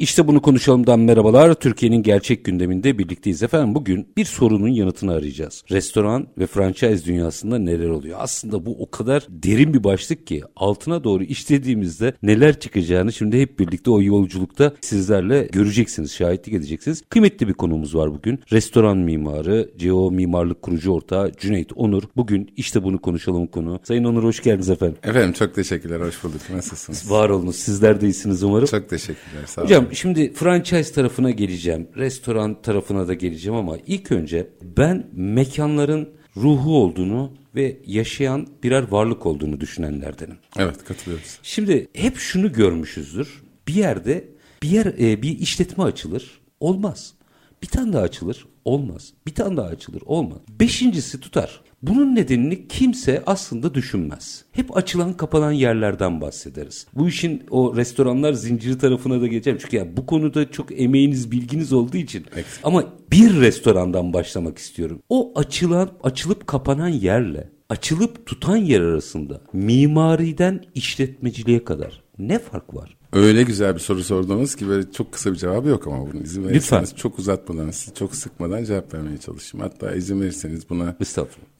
[0.00, 1.54] İşte bunu konuşalımdan merhabalar.
[1.54, 3.74] Türkiye'nin gerçek gündeminde birlikteyiz efendim.
[3.74, 5.64] Bugün bir sorunun yanıtını arayacağız.
[5.70, 8.18] Restoran ve franchise dünyasında neler oluyor?
[8.20, 13.58] Aslında bu o kadar derin bir başlık ki altına doğru işlediğimizde neler çıkacağını şimdi hep
[13.58, 17.02] birlikte o yolculukta sizlerle göreceksiniz, şahitlik edeceksiniz.
[17.08, 18.40] Kıymetli bir konuğumuz var bugün.
[18.52, 22.02] Restoran mimarı, CEO Mimarlık kurucu ortağı Cüneyt Onur.
[22.16, 23.80] Bugün işte bunu konuşalım konu.
[23.84, 24.96] Sayın Onur hoş geldiniz efendim.
[25.02, 26.40] Efendim çok teşekkürler, hoş bulduk.
[26.54, 27.10] Nasılsınız?
[27.10, 28.66] Var olunuz, sizler de iyisiniz umarım.
[28.66, 29.68] Çok teşekkürler, sağ olun.
[29.68, 36.76] Hocam şimdi franchise tarafına geleceğim, restoran tarafına da geleceğim ama ilk önce ben mekanların ruhu
[36.76, 40.36] olduğunu ve yaşayan birer varlık olduğunu düşünenlerdenim.
[40.58, 41.38] Evet, katılıyoruz.
[41.42, 43.42] Şimdi hep şunu görmüşüzdür.
[43.68, 44.28] Bir yerde
[44.62, 47.14] bir yer e, bir işletme açılır, olmaz.
[47.62, 49.12] Bir tane daha açılır, olmaz.
[49.26, 50.38] Bir tane daha açılır, olmaz.
[50.60, 51.60] Beşincisi tutar.
[51.82, 54.44] Bunun nedenini kimse aslında düşünmez.
[54.52, 56.86] Hep açılan kapanan yerlerden bahsederiz.
[56.94, 59.58] Bu işin o restoranlar zinciri tarafına da geçeceğim.
[59.62, 62.26] Çünkü yani bu konuda çok emeğiniz, bilginiz olduğu için.
[62.36, 62.60] Eksik.
[62.64, 65.02] Ama bir restorandan başlamak istiyorum.
[65.08, 72.96] O açılan, açılıp kapanan yerle açılıp tutan yer arasında mimariden işletmeciliğe kadar ne fark var?
[73.12, 76.44] Öyle güzel bir soru sordunuz ki böyle çok kısa bir cevabı yok ama bunun izin
[76.44, 76.96] verirseniz Lütfen.
[76.96, 79.66] çok uzatmadan, sizi çok sıkmadan cevap vermeye çalışayım.
[79.66, 80.96] Hatta izin verirseniz buna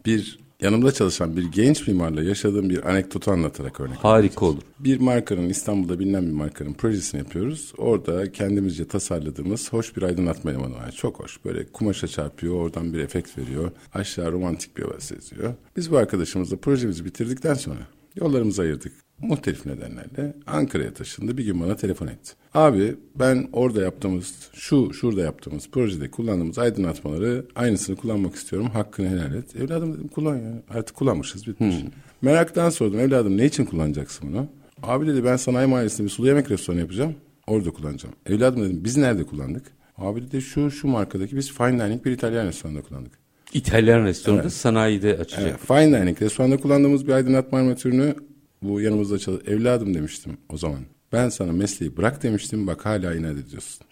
[0.07, 4.63] bir yanımda çalışan bir genç mimarla yaşadığım bir anekdotu anlatarak örnek Harika olur.
[4.79, 7.73] Bir markanın İstanbul'da bilinen bir markanın projesini yapıyoruz.
[7.79, 10.93] Orada kendimizce tasarladığımız hoş bir aydınlatma elemanı var.
[10.93, 11.45] Çok hoş.
[11.45, 13.71] Böyle kumaşa çarpıyor, oradan bir efekt veriyor.
[13.95, 15.55] Aşağı romantik bir hava seziyor.
[15.77, 18.93] Biz bu arkadaşımızla projemizi bitirdikten sonra yollarımızı ayırdık.
[19.23, 21.39] Muhtelif nedenlerle Ankara'ya taşındı.
[21.39, 22.33] Bir gün bana telefon etti.
[22.55, 28.69] Abi ben orada yaptığımız, şu şurada yaptığımız projede kullandığımız aydınlatmaları aynısını kullanmak istiyorum.
[28.73, 29.57] Hakkını helal et.
[29.57, 30.63] Evladım dedim kullan ya.
[30.71, 31.77] Artık kullanmışız bitmiş.
[32.23, 34.47] Meraktan sordum evladım ne için kullanacaksın bunu?
[34.83, 37.15] Abi dedi ben sanayi mahallesinde bir sulu yemek restoranı yapacağım.
[37.47, 38.15] Orada kullanacağım.
[38.27, 39.67] Evladım dedim biz nerede kullandık?
[39.99, 43.13] Abi dedi şu şu markadaki biz fine dining bir İtalyan restoranında kullandık.
[43.53, 45.47] İtalyan restoranı sanayide açacak.
[45.47, 48.15] Evet, fine dining restoranda kullandığımız bir aydınlatma armatürünü
[48.63, 49.49] bu yanımızda çalış.
[49.49, 50.81] Evladım demiştim o zaman.
[51.13, 53.87] Ben sana mesleği bırak demiştim bak hala inat ediyorsun.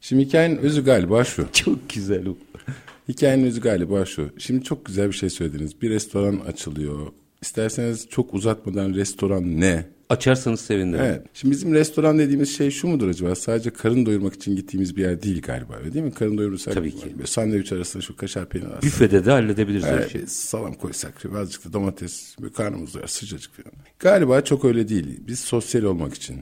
[0.00, 1.48] Şimdi hikayenin özü galiba şu.
[1.52, 2.24] Çok güzel.
[3.08, 4.30] Hikayenin özü galiba şu.
[4.38, 5.82] Şimdi çok güzel bir şey söylediniz.
[5.82, 7.12] Bir restoran açılıyor.
[7.48, 9.86] İsterseniz çok uzatmadan restoran ne?
[10.08, 11.04] Açarsanız sevinirim.
[11.04, 11.22] Evet.
[11.34, 13.34] Şimdi bizim restoran dediğimiz şey şu mudur acaba?
[13.34, 16.12] Sadece karın doyurmak için gittiğimiz bir yer değil galiba öyle değil mi?
[16.14, 17.12] Karın doyurursak Tabii ki.
[17.16, 18.82] böyle sandviç arasında şu kaşar peynir alsak.
[18.82, 20.22] Büfede de halledebiliriz Evet, şeyi.
[20.22, 23.72] bir salam koysak, azıcık da domates, böyle karnımız doyar, sıcacık falan.
[23.98, 25.20] Galiba çok öyle değil.
[25.26, 26.36] Biz sosyal olmak için,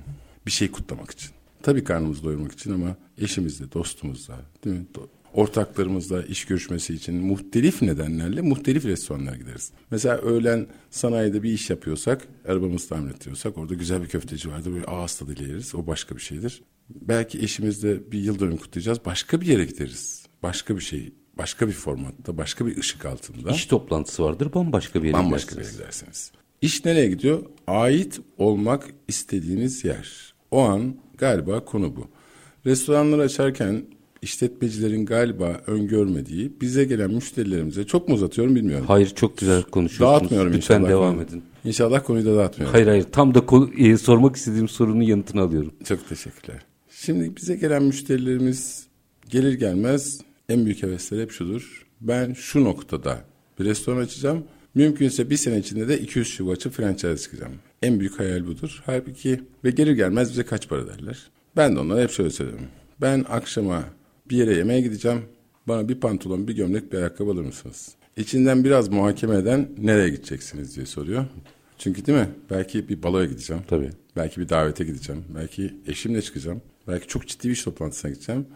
[0.46, 1.30] bir şey kutlamak için.
[1.62, 4.86] Tabii karnımızı doyurmak için ama eşimizle, dostumuzla, değil mi?
[4.94, 9.72] Do- ortaklarımızla iş görüşmesi için muhtelif nedenlerle muhtelif restoranlara gideriz.
[9.90, 14.72] Mesela öğlen sanayide bir iş yapıyorsak, arabamızı tamir ettiriyorsak orada güzel bir köfteci vardır.
[14.72, 15.74] Böyle ağız tadıyla yeriz.
[15.74, 16.62] O başka bir şeydir.
[16.90, 18.98] Belki eşimizle bir yıl dönüm kutlayacağız.
[19.04, 20.26] Başka bir yere gideriz.
[20.42, 23.50] Başka bir şey, başka bir formatta, başka bir ışık altında.
[23.50, 25.78] İş toplantısı vardır bambaşka bir yere Bambaşka bir gidersiniz.
[25.78, 26.32] yere gidersiniz.
[26.62, 27.42] İş nereye gidiyor?
[27.66, 30.34] Ait olmak istediğiniz yer.
[30.50, 32.06] O an galiba konu bu.
[32.66, 33.84] Restoranları açarken
[34.22, 38.84] işletmecilerin galiba öngörmediği bize gelen müşterilerimize çok mu uzatıyorum bilmiyorum.
[38.88, 40.20] Hayır çok güzel konuşuyorsunuz.
[40.20, 40.90] Dağıtmıyorum Lütfen inşallah.
[40.90, 41.42] devam edin.
[41.64, 42.72] İnşallah konuyu da dağıtmıyorum.
[42.74, 45.72] Hayır hayır tam da konu- e, sormak istediğim sorunun yanıtını alıyorum.
[45.84, 46.62] Çok teşekkürler.
[46.90, 48.86] Şimdi bize gelen müşterilerimiz
[49.30, 51.86] gelir gelmez en büyük hevesleri hep şudur.
[52.00, 53.24] Ben şu noktada
[53.60, 54.44] bir restoran açacağım.
[54.74, 57.52] Mümkünse bir sene içinde de 200 şube açıp franchise çıkacağım.
[57.82, 58.82] En büyük hayal budur.
[58.86, 61.30] Halbuki ve gelir gelmez bize kaç para derler.
[61.56, 62.66] Ben de onlara hep şöyle söylüyorum.
[63.00, 63.84] Ben akşama
[64.32, 65.22] bir yere yemeğe gideceğim.
[65.68, 67.94] Bana bir pantolon, bir gömlek, bir ayakkabı alır mısınız?
[68.16, 71.24] İçinden biraz muhakeme eden nereye gideceksiniz diye soruyor.
[71.78, 72.28] Çünkü değil mi?
[72.50, 73.62] Belki bir baloya gideceğim.
[73.68, 73.90] Tabii.
[74.16, 75.24] Belki bir davete gideceğim.
[75.34, 76.62] Belki eşimle çıkacağım.
[76.88, 78.46] Belki çok ciddi bir iş toplantısına gideceğim.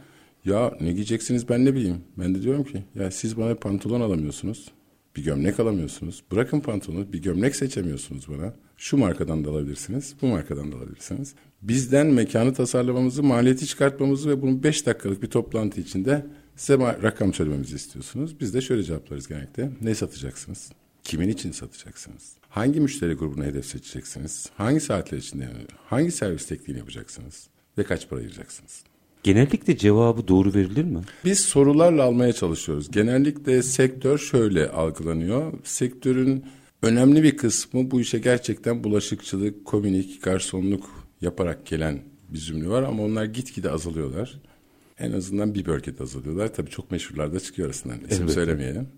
[0.44, 2.00] Ya ne giyeceksiniz ben ne bileyim.
[2.18, 4.68] Ben de diyorum ki ya siz bana pantolon alamıyorsunuz.
[5.16, 6.22] Bir gömlek alamıyorsunuz.
[6.32, 8.54] Bırakın pantolonu bir gömlek seçemiyorsunuz bana.
[8.76, 10.14] Şu markadan da alabilirsiniz.
[10.22, 11.34] Bu markadan da alabilirsiniz.
[11.68, 16.26] Bizden mekanı tasarlamamızı, maliyeti çıkartmamızı ve bunu 5 dakikalık bir toplantı içinde
[16.56, 18.40] size rakam söylememizi istiyorsunuz.
[18.40, 19.70] Biz de şöyle cevaplarız genellikle.
[19.82, 20.72] Ne satacaksınız?
[21.02, 22.32] Kimin için satacaksınız?
[22.48, 24.50] Hangi müşteri grubuna hedef seçeceksiniz?
[24.56, 25.48] Hangi saatler içinde?
[25.86, 27.46] Hangi servis tekniğini yapacaksınız?
[27.78, 28.82] Ve kaç para ayıracaksınız?
[29.22, 31.00] Genellikle cevabı doğru verilir mi?
[31.24, 32.90] Biz sorularla almaya çalışıyoruz.
[32.90, 35.52] Genellikle sektör şöyle algılanıyor.
[35.64, 36.44] Sektörün
[36.82, 43.02] önemli bir kısmı bu işe gerçekten bulaşıkçılık, komünik, garsonluk yaparak gelen bir zümrü var ama
[43.02, 44.40] onlar gitgide azalıyorlar.
[44.98, 46.54] En azından bir bölgede azalıyorlar.
[46.54, 47.96] Tabii çok meşhurlarda çıkıyor arasından.
[47.96, 48.32] İsim Elbette.
[48.32, 48.88] söylemeyelim.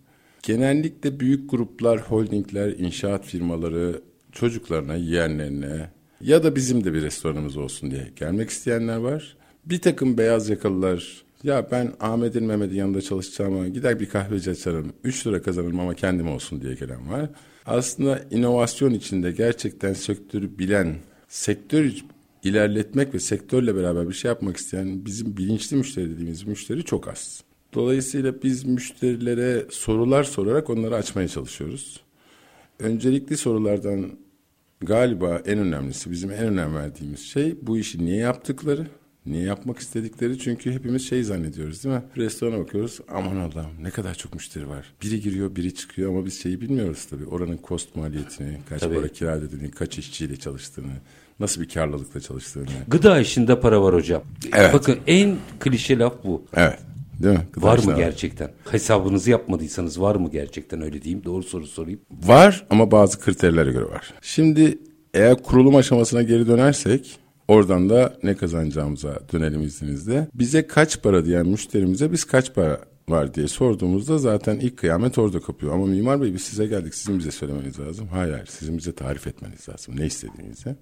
[0.43, 4.03] Genellikle büyük gruplar, holdingler, inşaat firmaları
[4.33, 5.91] çocuklarına, yeğenlerine
[6.21, 9.37] ya da bizim de bir restoranımız olsun diye gelmek isteyenler var.
[9.65, 14.93] Bir takım beyaz yakalılar ya ben Ahmet'in Mehmet'in yanında çalışacağım gider bir kahveci açarım.
[15.05, 17.31] 3 lira kazanırım ama kendim olsun diye gelen var.
[17.67, 20.97] Aslında inovasyon içinde gerçekten sektörü bilen,
[21.29, 21.85] sektör
[22.49, 27.43] ilerletmek ve sektörle beraber bir şey yapmak isteyen bizim bilinçli müşteri dediğimiz müşteri çok az.
[27.75, 32.01] Dolayısıyla biz müşterilere sorular sorarak onları açmaya çalışıyoruz.
[32.79, 34.11] Öncelikli sorulardan
[34.81, 38.87] galiba en önemlisi bizim en önem verdiğimiz şey bu işi niye yaptıkları,
[39.27, 40.39] niye yapmak istedikleri.
[40.39, 42.03] Çünkü hepimiz şey zannediyoruz değil mi?
[42.17, 44.95] Restorana bakıyoruz aman Allah'ım ne kadar çok müşteri var.
[45.03, 47.27] Biri giriyor biri çıkıyor ama biz şeyi bilmiyoruz tabii.
[47.27, 48.95] Oranın cost maliyetini, kaç Tabii.
[48.95, 50.93] para kira ödediğini, kaç işçiyle çalıştığını,
[51.41, 52.67] nasıl bir karlılıkla çalıştığını.
[52.89, 54.23] Gıda işinde para var hocam.
[54.57, 54.75] Evet.
[54.75, 56.45] Bakın en klişe laf bu.
[56.55, 56.79] Evet.
[57.23, 57.47] Değil mi?
[57.53, 58.51] Gıda Var mı işleri gerçekten?
[58.71, 61.25] Hesabınızı yapmadıysanız var mı gerçekten öyle diyeyim?
[61.25, 62.01] Doğru soru sorayım.
[62.11, 64.15] Var ama bazı kriterlere göre var.
[64.23, 64.79] Şimdi
[65.15, 67.19] eğer kurulum aşamasına geri dönersek
[67.49, 70.29] oradan da ne kazanacağımıza dönelim izninizle.
[70.35, 75.41] Bize kaç para diyen müşterimize biz kaç para var diye sorduğumuzda zaten ilk kıyamet orada
[75.41, 75.75] kopuyor.
[75.75, 78.09] Ama Mimar Bey biz size geldik sizin bize söylemeniz lazım.
[78.09, 80.77] Hayır hayır sizin bize tarif etmeniz lazım ne istediğinizi.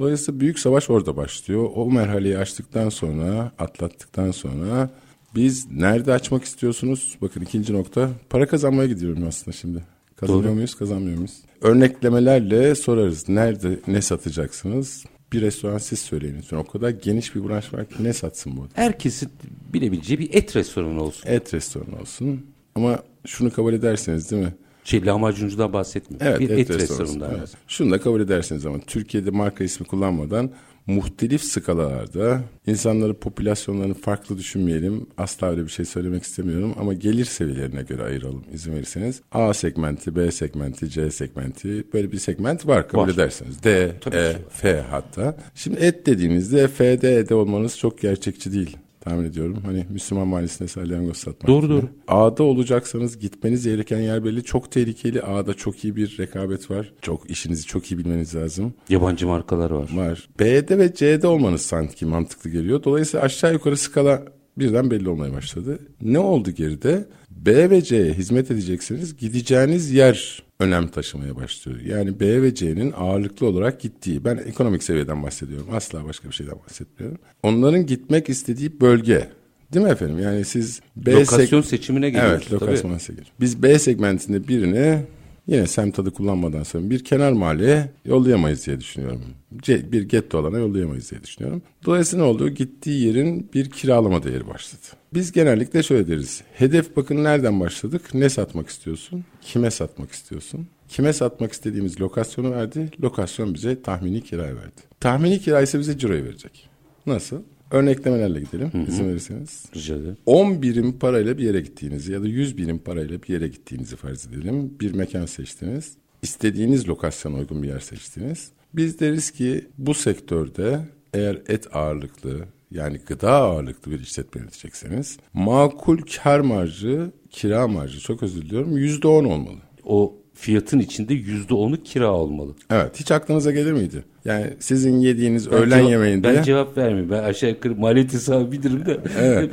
[0.00, 1.70] Dolayısıyla büyük savaş orada başlıyor.
[1.74, 4.90] O merhaleyi açtıktan sonra, atlattıktan sonra
[5.34, 7.16] biz nerede açmak istiyorsunuz?
[7.22, 8.10] Bakın ikinci nokta.
[8.30, 9.84] Para kazanmaya gidiyorum aslında şimdi.
[10.16, 10.54] Kazanıyor Doğru.
[10.54, 11.36] muyuz, kazanmıyor muyuz?
[11.60, 13.28] Örneklemelerle sorarız.
[13.28, 15.04] Nerede, ne satacaksınız?
[15.32, 16.56] Bir restoran siz söyleyin lütfen.
[16.56, 18.66] O kadar geniş bir branş var ki ne satsın bu?
[18.74, 19.28] Herkesin
[19.74, 21.28] bilebileceği bir et restoranı olsun.
[21.28, 22.46] Et restoranı olsun.
[22.74, 24.54] Ama şunu kabul ederseniz değil mi?
[24.90, 26.26] Şey lahmacuncudan bahsetmiyorum.
[26.28, 27.00] Evet, bir et, et, restoranı.
[27.02, 27.38] restoranından.
[27.38, 27.50] Evet.
[27.68, 30.50] Şunu da kabul edersiniz ama Türkiye'de marka ismi kullanmadan
[30.86, 35.06] muhtelif skalalarda insanları popülasyonlarını farklı düşünmeyelim.
[35.18, 39.20] Asla öyle bir şey söylemek istemiyorum ama gelir seviyelerine göre ayıralım izin verirseniz.
[39.32, 43.08] A segmenti, B segmenti, C segmenti böyle bir segment var kabul Var.
[43.08, 43.62] ederseniz.
[43.62, 44.38] D, Tabii E, ki.
[44.50, 45.36] F hatta.
[45.54, 48.76] Şimdi et dediğinizde F'de E'de olmanız çok gerçekçi değil.
[49.00, 49.58] Tahmin ediyorum.
[49.64, 51.48] Hani Müslüman mahallesinde salyangoz satmak.
[51.48, 51.88] Doğru, doğru.
[52.08, 54.44] A'da olacaksanız gitmeniz gereken yer belli.
[54.44, 55.22] Çok tehlikeli.
[55.22, 56.92] A'da çok iyi bir rekabet var.
[57.02, 58.74] Çok işinizi çok iyi bilmeniz lazım.
[58.88, 59.90] Yabancı markalar var.
[59.94, 60.28] Var.
[60.40, 62.82] B'de ve C'de olmanız sanki mantıklı geliyor.
[62.84, 64.22] Dolayısıyla aşağı yukarı skala
[64.58, 65.78] birden belli olmaya başladı.
[66.02, 67.04] Ne oldu geride?
[67.30, 69.16] B ve C'ye hizmet edeceksiniz.
[69.16, 71.80] Gideceğiniz yer önem taşımaya başlıyor.
[71.80, 75.66] Yani B ve C'nin ağırlıklı olarak gittiği, ben ekonomik seviyeden bahsediyorum.
[75.72, 77.18] Asla başka bir şeyden bahsetmiyorum.
[77.42, 79.28] Onların gitmek istediği bölge.
[79.72, 80.18] Değil mi efendim?
[80.18, 82.46] Yani siz B Lokasyon seg- seçimine geliyoruz.
[82.50, 83.26] Evet, lokasyon segment.
[83.40, 85.02] Biz B segmentinde birini
[85.50, 89.20] yine semt adı kullanmadan sonra bir kenar mahalleye yollayamayız diye düşünüyorum.
[89.68, 91.62] Bir getto alana yollayamayız diye düşünüyorum.
[91.84, 92.48] Dolayısıyla ne oldu?
[92.48, 94.82] Gittiği yerin bir kiralama değeri başladı.
[95.14, 96.42] Biz genellikle şöyle deriz.
[96.54, 98.02] Hedef bakın nereden başladık?
[98.14, 99.24] Ne satmak istiyorsun?
[99.42, 100.66] Kime satmak istiyorsun?
[100.88, 102.90] Kime satmak istediğimiz lokasyonu verdi.
[103.02, 104.80] Lokasyon bize tahmini kirayı verdi.
[105.00, 106.68] Tahmini kira ise bize ciroyu verecek.
[107.06, 107.42] Nasıl?
[107.70, 109.64] Örneklemelerle gidelim izin verirseniz.
[109.76, 110.16] Rica ederim.
[110.26, 114.26] 10 birim parayla bir yere gittiğinizi ya da 100 birim parayla bir yere gittiğinizi farz
[114.26, 114.74] edelim.
[114.80, 115.92] Bir mekan seçtiniz.
[116.22, 118.50] İstediğiniz lokasyona uygun bir yer seçtiniz.
[118.74, 120.80] Biz deriz ki bu sektörde
[121.14, 128.22] eğer et ağırlıklı yani gıda ağırlıklı bir işletme yönetecekseniz makul kar marjı, kira marjı çok
[128.22, 129.58] özür diliyorum %10 olmalı.
[129.84, 132.54] O fiyatın içinde yüzde onu kira olmalı.
[132.70, 134.04] Evet hiç aklınıza gelir miydi?
[134.24, 136.34] Yani sizin yediğiniz Ben öğlen cevap- yemeğinde...
[136.36, 137.10] Ben cevap vermeyeyim.
[137.10, 139.00] Ben aşağı yukarı maliyet hesabı bilirim de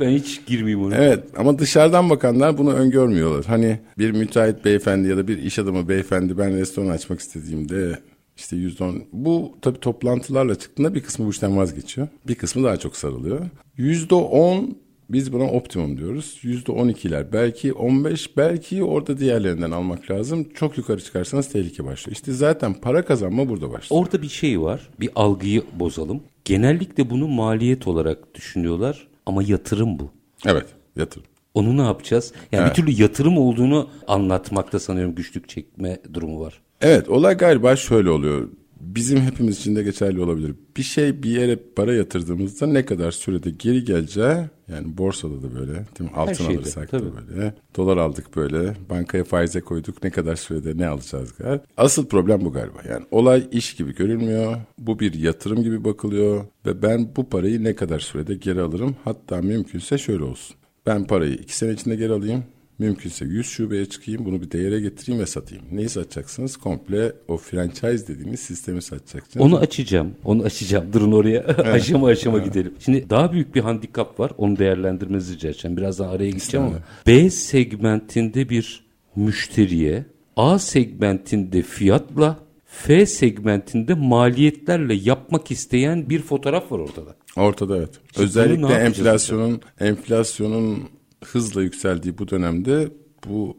[0.00, 0.96] ben hiç girmeyeyim ona.
[0.96, 3.44] Evet ama dışarıdan bakanlar bunu öngörmüyorlar.
[3.44, 7.98] Hani bir müteahhit beyefendi ya da bir iş adamı beyefendi ben restoran açmak istediğimde
[8.36, 9.02] işte yüzde on.
[9.12, 12.08] Bu tabii toplantılarla çıktığında bir kısmı bu işten vazgeçiyor.
[12.28, 13.40] Bir kısmı daha çok sarılıyor.
[13.76, 14.76] Yüzde on
[15.10, 16.38] biz buna optimum diyoruz.
[16.42, 20.48] Yüzde on ikiler belki on beş belki orada diğerlerinden almak lazım.
[20.54, 22.14] Çok yukarı çıkarsanız tehlike başlıyor.
[22.16, 24.02] İşte zaten para kazanma burada başlıyor.
[24.02, 24.88] Orada bir şey var.
[25.00, 26.22] Bir algıyı bozalım.
[26.44, 30.10] Genellikle bunu maliyet olarak düşünüyorlar ama yatırım bu.
[30.46, 31.26] Evet yatırım.
[31.54, 32.32] Onu ne yapacağız?
[32.52, 32.76] Yani Evet.
[32.78, 36.60] bir türlü yatırım olduğunu anlatmakta sanıyorum güçlük çekme durumu var.
[36.80, 38.48] Evet olay galiba şöyle oluyor.
[38.80, 40.54] Bizim hepimiz için de geçerli olabilir.
[40.76, 44.36] Bir şey bir yere para yatırdığımızda ne kadar sürede geri geleceği
[44.72, 46.16] yani borsada da böyle değil mi?
[46.16, 47.04] Altın şeyde, alırsak tabii.
[47.04, 47.54] da böyle.
[47.76, 48.74] Dolar aldık böyle.
[48.90, 50.02] Bankaya faize koyduk.
[50.04, 51.64] Ne kadar sürede ne alacağız galiba.
[51.76, 52.78] Asıl problem bu galiba.
[52.88, 54.56] Yani olay iş gibi görülmüyor.
[54.78, 56.44] Bu bir yatırım gibi bakılıyor.
[56.66, 58.96] Ve ben bu parayı ne kadar sürede geri alırım?
[59.04, 60.56] Hatta mümkünse şöyle olsun.
[60.86, 62.44] Ben parayı iki sene içinde geri alayım.
[62.78, 65.64] Mümkünse 100 şubeye çıkayım, bunu bir değere getireyim ve satayım.
[65.72, 66.56] Neyi satacaksınız?
[66.56, 69.46] Komple o franchise dediğimiz sistemi satacaksınız.
[69.46, 70.14] Onu açacağım.
[70.24, 70.92] Onu açacağım.
[70.92, 71.40] Durun oraya.
[71.46, 72.74] aşama aşama gidelim.
[72.78, 74.32] Şimdi daha büyük bir handikap var.
[74.38, 75.76] Onu değerlendirmenizi rica edeceğim.
[75.76, 76.78] Birazdan araya gideceğim ama.
[77.06, 78.84] B segmentinde bir
[79.16, 80.04] müşteriye
[80.36, 87.16] A segmentinde fiyatla F segmentinde maliyetlerle yapmak isteyen bir fotoğraf var ortada.
[87.36, 87.90] Ortada evet.
[88.18, 92.88] Özellikle enflasyonun enflasyonun hızla yükseldiği bu dönemde
[93.28, 93.56] bu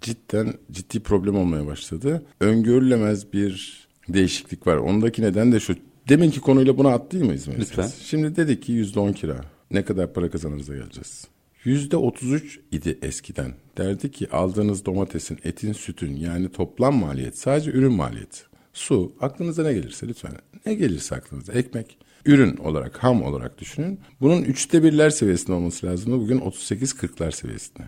[0.00, 2.22] cidden ciddi problem olmaya başladı.
[2.40, 4.76] Öngörülemez bir değişiklik var.
[4.76, 5.76] Ondaki neden de şu.
[6.08, 7.60] Deminki konuyla buna atlayayım mı verirseniz?
[7.60, 7.90] Lütfen.
[8.02, 9.40] Şimdi dedik ki yüzde on kira.
[9.70, 11.24] Ne kadar para kazanırıza geleceğiz.
[11.64, 13.52] Yüzde otuz üç idi eskiden.
[13.78, 18.40] Derdi ki aldığınız domatesin, etin, sütün yani toplam maliyet sadece ürün maliyeti.
[18.72, 20.32] Su, aklınıza ne gelirse lütfen.
[20.66, 21.52] Ne gelirse aklınıza.
[21.52, 24.00] Ekmek, ürün olarak, ham olarak düşünün.
[24.20, 26.20] Bunun üçte birler seviyesinde olması lazım.
[26.20, 27.82] Bugün 38-40'lar seviyesinde.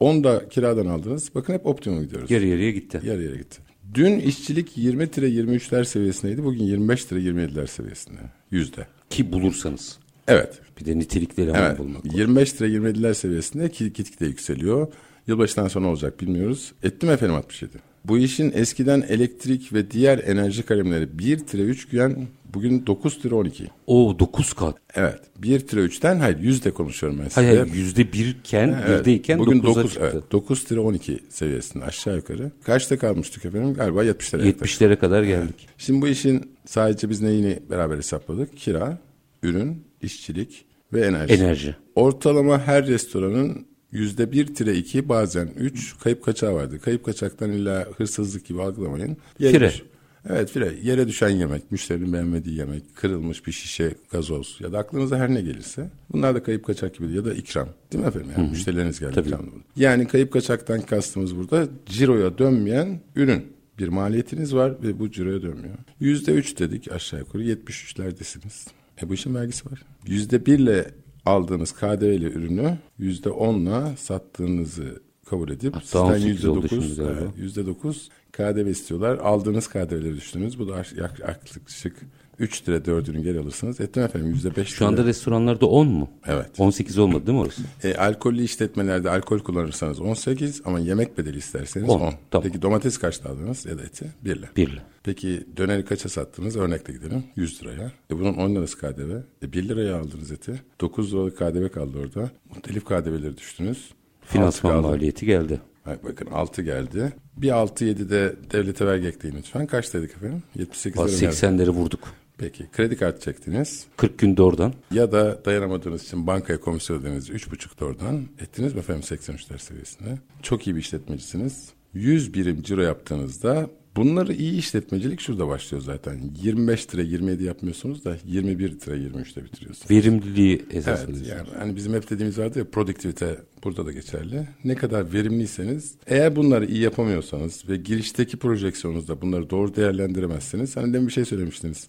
[0.00, 1.34] 10 da kiradan aldınız.
[1.34, 2.30] Bakın hep optimum gidiyoruz.
[2.30, 3.00] Yarı yarıya gitti.
[3.04, 3.60] Yarı yarı gitti.
[3.94, 6.44] Dün işçilik 20 lira 23'ler seviyesindeydi.
[6.44, 8.20] Bugün 25 lira 27'ler seviyesinde.
[8.50, 8.86] Yüzde.
[9.10, 9.98] Ki bulursanız.
[10.28, 10.58] Evet.
[10.80, 11.78] Bir de nitelikli eleman Evet.
[11.78, 12.14] bulmak.
[12.14, 14.92] 25 lira 27'ler seviyesinde ki gitgide yükseliyor.
[15.26, 16.72] Yılbaşından sonra olacak bilmiyoruz.
[16.82, 17.78] Ettim efendim 67.
[18.04, 23.34] Bu işin eskiden elektrik ve diğer enerji kalemleri 1 lira 3 güyen bugün 9 lira
[23.34, 23.64] 12.
[23.86, 24.76] O 9 kat.
[24.94, 25.18] Evet.
[25.38, 27.34] 1 lira 3'ten hayır yüzde konuşuyorum ben size.
[27.46, 30.10] Hayır hayır yüzde birken Evet, birdeyken bugün 9'a 9, çıktı.
[30.12, 32.50] evet, 9 lira 12 seviyesinde aşağı yukarı.
[32.64, 33.74] Kaçta kalmıştık efendim?
[33.74, 34.42] Galiba 70 lira.
[34.46, 35.68] 70'lere kadar geldik.
[35.78, 38.56] Şimdi bu işin sadece biz neyini beraber hesapladık?
[38.56, 38.98] Kira,
[39.42, 41.34] ürün, işçilik ve enerji.
[41.34, 41.76] Enerji.
[41.94, 46.80] Ortalama her restoranın yüzde bir tire iki bazen üç kayıp kaçağı vardı.
[46.80, 49.16] Kayıp kaçaktan illa hırsızlık gibi algılamayın.
[49.40, 49.82] Düş-
[50.28, 50.74] Evet fire.
[50.82, 55.40] Yere düşen yemek, müşterinin beğenmediği yemek, kırılmış bir şişe gazoz ya da aklınıza her ne
[55.40, 55.90] gelirse.
[56.12, 57.68] Bunlar da kayıp kaçak gibi ya da ikram.
[57.92, 58.30] Değil mi efendim?
[58.36, 59.14] Yani müşterileriniz geldi.
[59.14, 59.30] Tabii.
[59.76, 63.46] Yani kayıp kaçaktan kastımız burada ciroya dönmeyen ürün.
[63.78, 65.74] Bir maliyetiniz var ve bu ciroya dönmüyor.
[66.00, 68.66] Yüzde üç dedik aşağı yukarı 73'lerdesiniz.
[69.02, 69.82] E bu işin vergisi var.
[70.06, 70.90] Yüzde birle
[71.26, 76.98] aldığınız KDV'li ürünü yüzde onla sattığınızı kabul edip Hatta sizden 18 yüzde dokuz,
[77.36, 79.18] yüzde dokuz KDV istiyorlar.
[79.18, 80.58] Aldığınız KDV'leri düşündünüz.
[80.58, 81.96] Bu da yak- yaklaşık
[82.38, 83.80] 3 lira 4'ünü geri alırsınız.
[83.80, 86.10] Ettim efendim yüzde beş Şu anda restoranlarda 10 mu?
[86.26, 86.46] Evet.
[86.58, 87.62] 18 olmadı değil mi orası?
[87.84, 92.00] E, alkollü işletmelerde alkol kullanırsanız 18 ama yemek bedeli isterseniz 10.
[92.00, 92.44] On, tamam.
[92.48, 94.06] Peki domates kaçta aldınız ya da eti?
[94.24, 94.48] 1 lira.
[94.56, 94.82] Birle.
[95.02, 96.56] Peki döneri kaça sattınız?
[96.56, 97.24] Örnekle gidelim.
[97.36, 97.92] 100 liraya.
[98.10, 99.10] E bunun 10 lirası KDV.
[99.42, 100.62] E 1 liraya aldınız eti.
[100.80, 102.30] 9 liralık KDV kaldı orada.
[102.54, 103.90] Muhtelif KDV'leri düştünüz.
[104.20, 105.60] Finansman maliyeti geldi.
[105.86, 107.12] Bak, bakın 6 geldi.
[107.36, 109.66] Bir 6 7'de devlete vergi ekleyin lütfen.
[109.66, 110.42] Kaç dedik efendim?
[110.54, 111.06] 78 lira.
[111.06, 111.34] Bak, mı geldi?
[111.34, 112.08] 80'leri vurduk.
[112.38, 113.86] Peki kredi kartı çektiniz.
[113.96, 114.74] 40 günde oradan.
[114.90, 118.28] Ya da dayanamadığınız için bankaya komisyon ödediniz 3,5 oradan.
[118.38, 120.18] Ettiniz mi efendim 83'ler seviyesinde?
[120.42, 121.68] Çok iyi bir işletmecisiniz.
[121.94, 126.20] 100 birim ciro yaptığınızda bunları iyi işletmecilik şurada başlıyor zaten.
[126.42, 129.90] 25 lira 27 yapmıyorsunuz da 21 lira 23'te bitiriyorsunuz.
[129.90, 134.48] Verimliliği esas Evet yani hani bizim hep dediğimiz vardı ya produktivite burada da geçerli.
[134.64, 141.06] Ne kadar verimliyseniz eğer bunları iyi yapamıyorsanız ve girişteki projeksiyonunuzda bunları doğru değerlendiremezseniz hani demin
[141.06, 141.88] bir şey söylemiştiniz.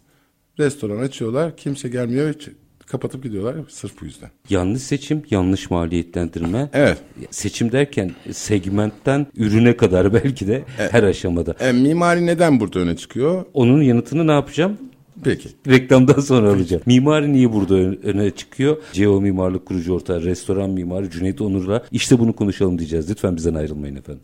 [0.60, 2.50] Restoran açıyorlar kimse gelmiyor hiç
[2.88, 4.30] kapatıp gidiyorlar sırf bu yüzden.
[4.50, 6.70] Yanlış seçim, yanlış maliyetlendirme.
[6.74, 6.98] Evet.
[7.32, 11.56] Seçim derken segmentten ürüne kadar belki de her aşamada.
[11.60, 13.46] E, mimari neden burada öne çıkıyor?
[13.54, 14.78] Onun yanıtını ne yapacağım?
[15.24, 15.50] Peki.
[15.68, 16.84] Reklamdan sonra alacağım.
[16.86, 18.78] Mimari niye burada ön- öne çıkıyor?
[18.94, 23.10] CEO Mimarlık Kurucu Ortağı, restoran mimarı Cüneyt Onur'la işte bunu konuşalım diyeceğiz.
[23.10, 24.24] Lütfen bizden ayrılmayın efendim.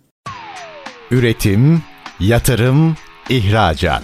[1.11, 1.81] Üretim,
[2.19, 2.95] yatırım,
[3.29, 4.03] ihracat.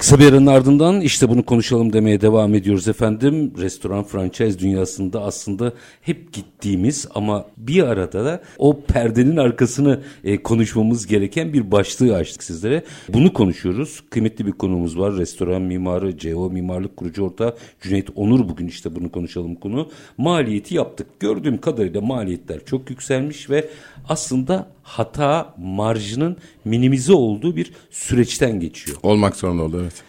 [0.00, 3.52] Kısa bir aranın ardından işte bunu konuşalım demeye devam ediyoruz efendim.
[3.58, 11.06] Restoran franchise dünyasında aslında hep gittiğimiz ama bir arada da o perdenin arkasını e, konuşmamız
[11.06, 12.84] gereken bir başlığı açtık sizlere.
[13.08, 14.02] Bunu konuşuyoruz.
[14.10, 15.16] Kıymetli bir konuğumuz var.
[15.16, 19.88] Restoran mimarı, CEO Mimarlık Kurucu Ortağı Cüneyt Onur bugün işte bunu konuşalım konu.
[20.18, 21.06] Maliyeti yaptık.
[21.20, 23.70] Gördüğüm kadarıyla maliyetler çok yükselmiş ve
[24.08, 28.98] aslında hata marjının minimize olduğu bir süreçten geçiyor.
[29.02, 30.02] Olmak zorunda oldu evet.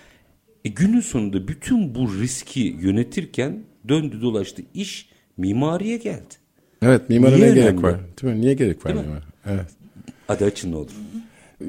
[0.66, 6.34] E günün sonunda bütün bu riski yönetirken döndü dolaştı iş mimariye geldi.
[6.82, 8.00] Evet mimara Niye ne gerek var?
[8.22, 8.42] Değil mi?
[8.42, 9.10] Niye gerek var Değil mi?
[9.10, 9.26] mimara?
[9.46, 9.68] Evet.
[10.28, 10.92] Hadi açın ne olur.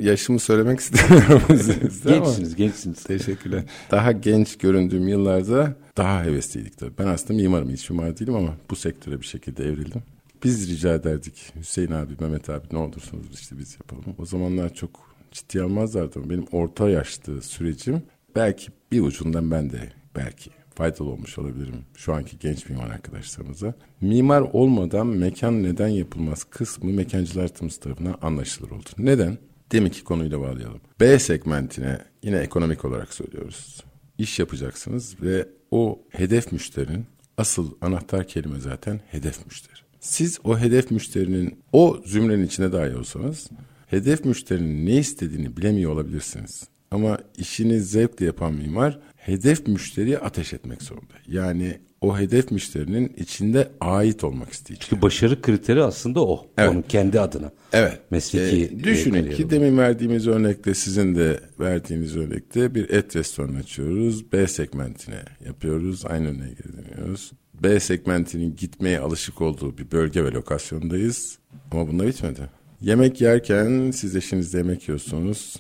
[0.01, 1.43] Yaşımı söylemek istemiyorum.
[2.07, 3.03] Gençsiniz gençsiniz.
[3.03, 3.63] Teşekkürler.
[3.91, 6.93] Daha genç göründüğüm yıllarda daha hevesliydik tabii.
[6.99, 10.03] Ben aslında mimarım, hiç mimar değilim ama bu sektöre bir şekilde evrildim.
[10.45, 11.53] Biz rica ederdik.
[11.57, 14.17] Hüseyin abi, Mehmet abi ne olursunuz işte biz yapalım.
[14.19, 18.03] O zamanlar çok ciddi almazlardı ama benim orta yaşlı sürecim
[18.37, 23.75] belki bir ucundan ben de belki faydalı olmuş olabilirim şu anki genç mimar arkadaşlarımıza.
[24.01, 28.89] Mimar olmadan mekan neden yapılmaz kısmı mekancılarımız tarafından anlaşılır oldu.
[28.99, 29.39] Neden?
[29.73, 30.81] Deminki konuyla bağlayalım.
[31.01, 33.85] B segmentine yine ekonomik olarak söylüyoruz.
[34.19, 37.07] İş yapacaksınız ve o hedef müşterinin
[37.37, 39.82] asıl anahtar kelime zaten hedef müşteri.
[40.03, 43.51] Siz o hedef müşterinin o zümrenin içine dahi olsanız
[43.87, 46.65] hedef müşterinin ne istediğini bilemiyor olabilirsiniz.
[46.91, 51.15] Ama işini zevkle yapan mimar hedef müşteriye ateş etmek zorunda.
[51.29, 54.87] Yani o hedef müşterinin içinde ait olmak isteyecek.
[54.89, 56.47] Çünkü başarı kriteri aslında o.
[56.59, 56.71] Evet.
[56.71, 57.53] Onun kendi adına.
[57.73, 58.01] Evet.
[58.11, 63.57] Mesleki Ee, düşünün e, ki demin verdiğimiz örnekte sizin de verdiğiniz örnekte bir et restoranı
[63.57, 64.33] açıyoruz.
[64.33, 66.07] B segmentine yapıyoruz.
[66.07, 67.33] Aynı örneğe gidiyoruz.
[67.55, 71.39] B segmentinin gitmeye alışık olduğu bir bölge ve lokasyondayız.
[71.71, 72.41] Ama bunda bitmedi.
[72.81, 75.57] Yemek yerken siz eşinizle yemek yiyorsunuz.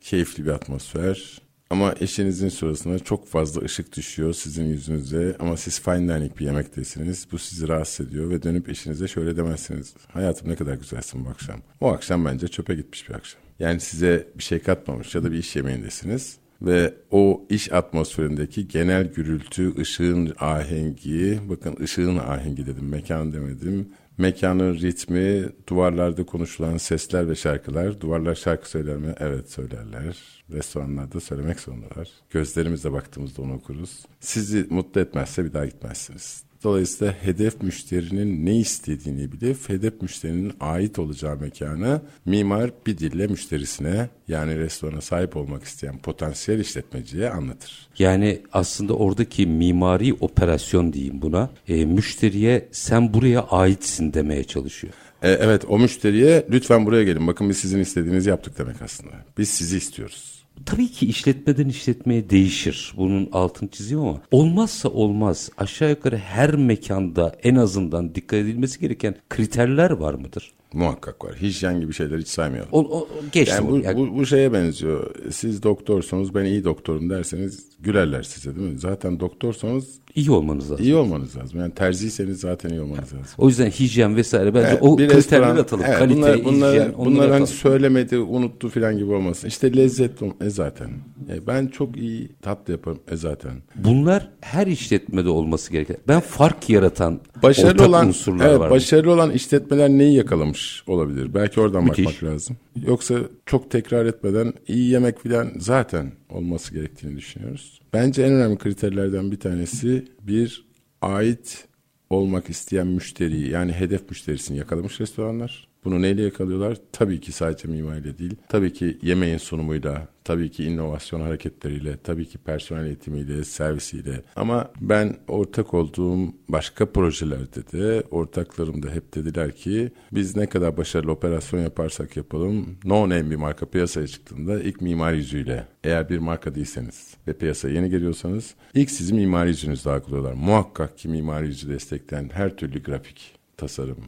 [0.00, 1.45] Keyifli bir atmosfer.
[1.70, 7.26] Ama eşinizin sırasına çok fazla ışık düşüyor sizin yüzünüze ama siz fine dining bir yemektesiniz.
[7.32, 9.94] Bu sizi rahatsız ediyor ve dönüp eşinize şöyle demezsiniz.
[10.08, 11.60] Hayatım ne kadar güzelsin bu akşam.
[11.80, 13.42] O akşam bence çöpe gitmiş bir akşam.
[13.58, 16.36] Yani size bir şey katmamış ya da bir iş yemeğindesiniz.
[16.62, 23.88] Ve o iş atmosferindeki genel gürültü, ışığın ahengi, bakın ışığın ahengi dedim, mekan demedim.
[24.18, 28.00] Mekanın ritmi, duvarlarda konuşulan sesler ve şarkılar.
[28.00, 29.14] Duvarlar şarkı söyler mi?
[29.18, 30.16] Evet söylerler.
[30.52, 32.08] Restoranlarda söylemek zorundalar.
[32.30, 34.06] Gözlerimizle baktığımızda onu okuruz.
[34.20, 36.45] Sizi mutlu etmezse bir daha gitmezsiniz.
[36.66, 44.08] Dolayısıyla hedef müşterinin ne istediğini bilip hedef müşterinin ait olacağı mekanı mimar bir dille müşterisine
[44.28, 47.88] yani restorana sahip olmak isteyen potansiyel işletmeciye anlatır.
[47.98, 51.50] Yani aslında oradaki mimari operasyon diyeyim buna.
[51.68, 54.92] e, müşteriye sen buraya aitsin demeye çalışıyor.
[55.22, 59.12] E, evet o müşteriye lütfen buraya gelin bakın biz sizin istediğinizi yaptık demek aslında.
[59.38, 60.35] Biz sizi istiyoruz.
[60.66, 62.94] Tabii ki işletmeden işletmeye değişir.
[62.96, 65.50] Bunun altını çiziyor ama olmazsa olmaz.
[65.58, 70.52] Aşağı yukarı her mekanda en azından dikkat edilmesi gereken kriterler var mıdır?
[70.72, 71.34] Muhakkak var.
[71.42, 72.68] Hijyen gibi şeyler hiç saymayalım.
[72.72, 73.56] O, o, geçtim.
[73.64, 75.14] Yani bu, Yani bu, bu şeye benziyor.
[75.30, 78.78] Siz doktorsunuz ben iyi doktorum derseniz gülerler size değil mi?
[78.78, 80.84] Zaten doktorsanız iyi olmanız lazım.
[80.84, 81.60] iyi olmanız lazım.
[81.60, 83.26] Yani terziyseniz zaten iyi olmanız lazım.
[83.38, 85.84] O yüzden hijyen vesaire bence Evet, o kriterleri atalım.
[85.88, 89.48] evet, Kalite, bunlar, bunlar, hijyen bunlar hani söylemedi, unuttu falan gibi olmasın.
[89.48, 90.90] İşte lezzet e zaten.
[91.32, 93.52] E, ben çok iyi tatlı yaparım e zaten.
[93.74, 95.96] Bunlar her işletmede olması gereken.
[96.08, 98.70] Ben fark yaratan Başarılı ortak olan unsurlar evet, var.
[98.70, 100.55] başarılı olan işletmeler neyi yakalamış
[100.86, 101.34] olabilir?
[101.34, 102.06] Belki oradan Müthiş.
[102.06, 102.56] bakmak lazım.
[102.86, 107.80] Yoksa çok tekrar etmeden iyi yemek falan zaten olması gerektiğini düşünüyoruz.
[107.92, 110.66] Bence en önemli kriterlerden bir tanesi bir
[111.02, 111.68] ait
[112.10, 115.68] olmak isteyen müşteriyi yani hedef müşterisini yakalamış restoranlar.
[115.86, 116.76] Bunu neyle yakalıyorlar?
[116.92, 118.34] Tabii ki sadece mimariyle değil.
[118.48, 124.22] Tabii ki yemeğin sunumuyla, tabii ki inovasyon hareketleriyle, tabii ki personel eğitimiyle, servisiyle.
[124.36, 126.18] Ama ben ortak olduğum
[126.48, 132.78] başka projelerde de ortaklarım da hep dediler ki biz ne kadar başarılı operasyon yaparsak yapalım
[132.84, 137.74] no name bir marka piyasaya çıktığında ilk mimari yüzüyle eğer bir marka değilseniz ve piyasaya
[137.74, 140.32] yeni geliyorsanız ilk sizi mimari yüzünüzle algılıyorlar.
[140.32, 143.98] Muhakkak ki mimari yüzü destekleyen her türlü grafik, tasarım,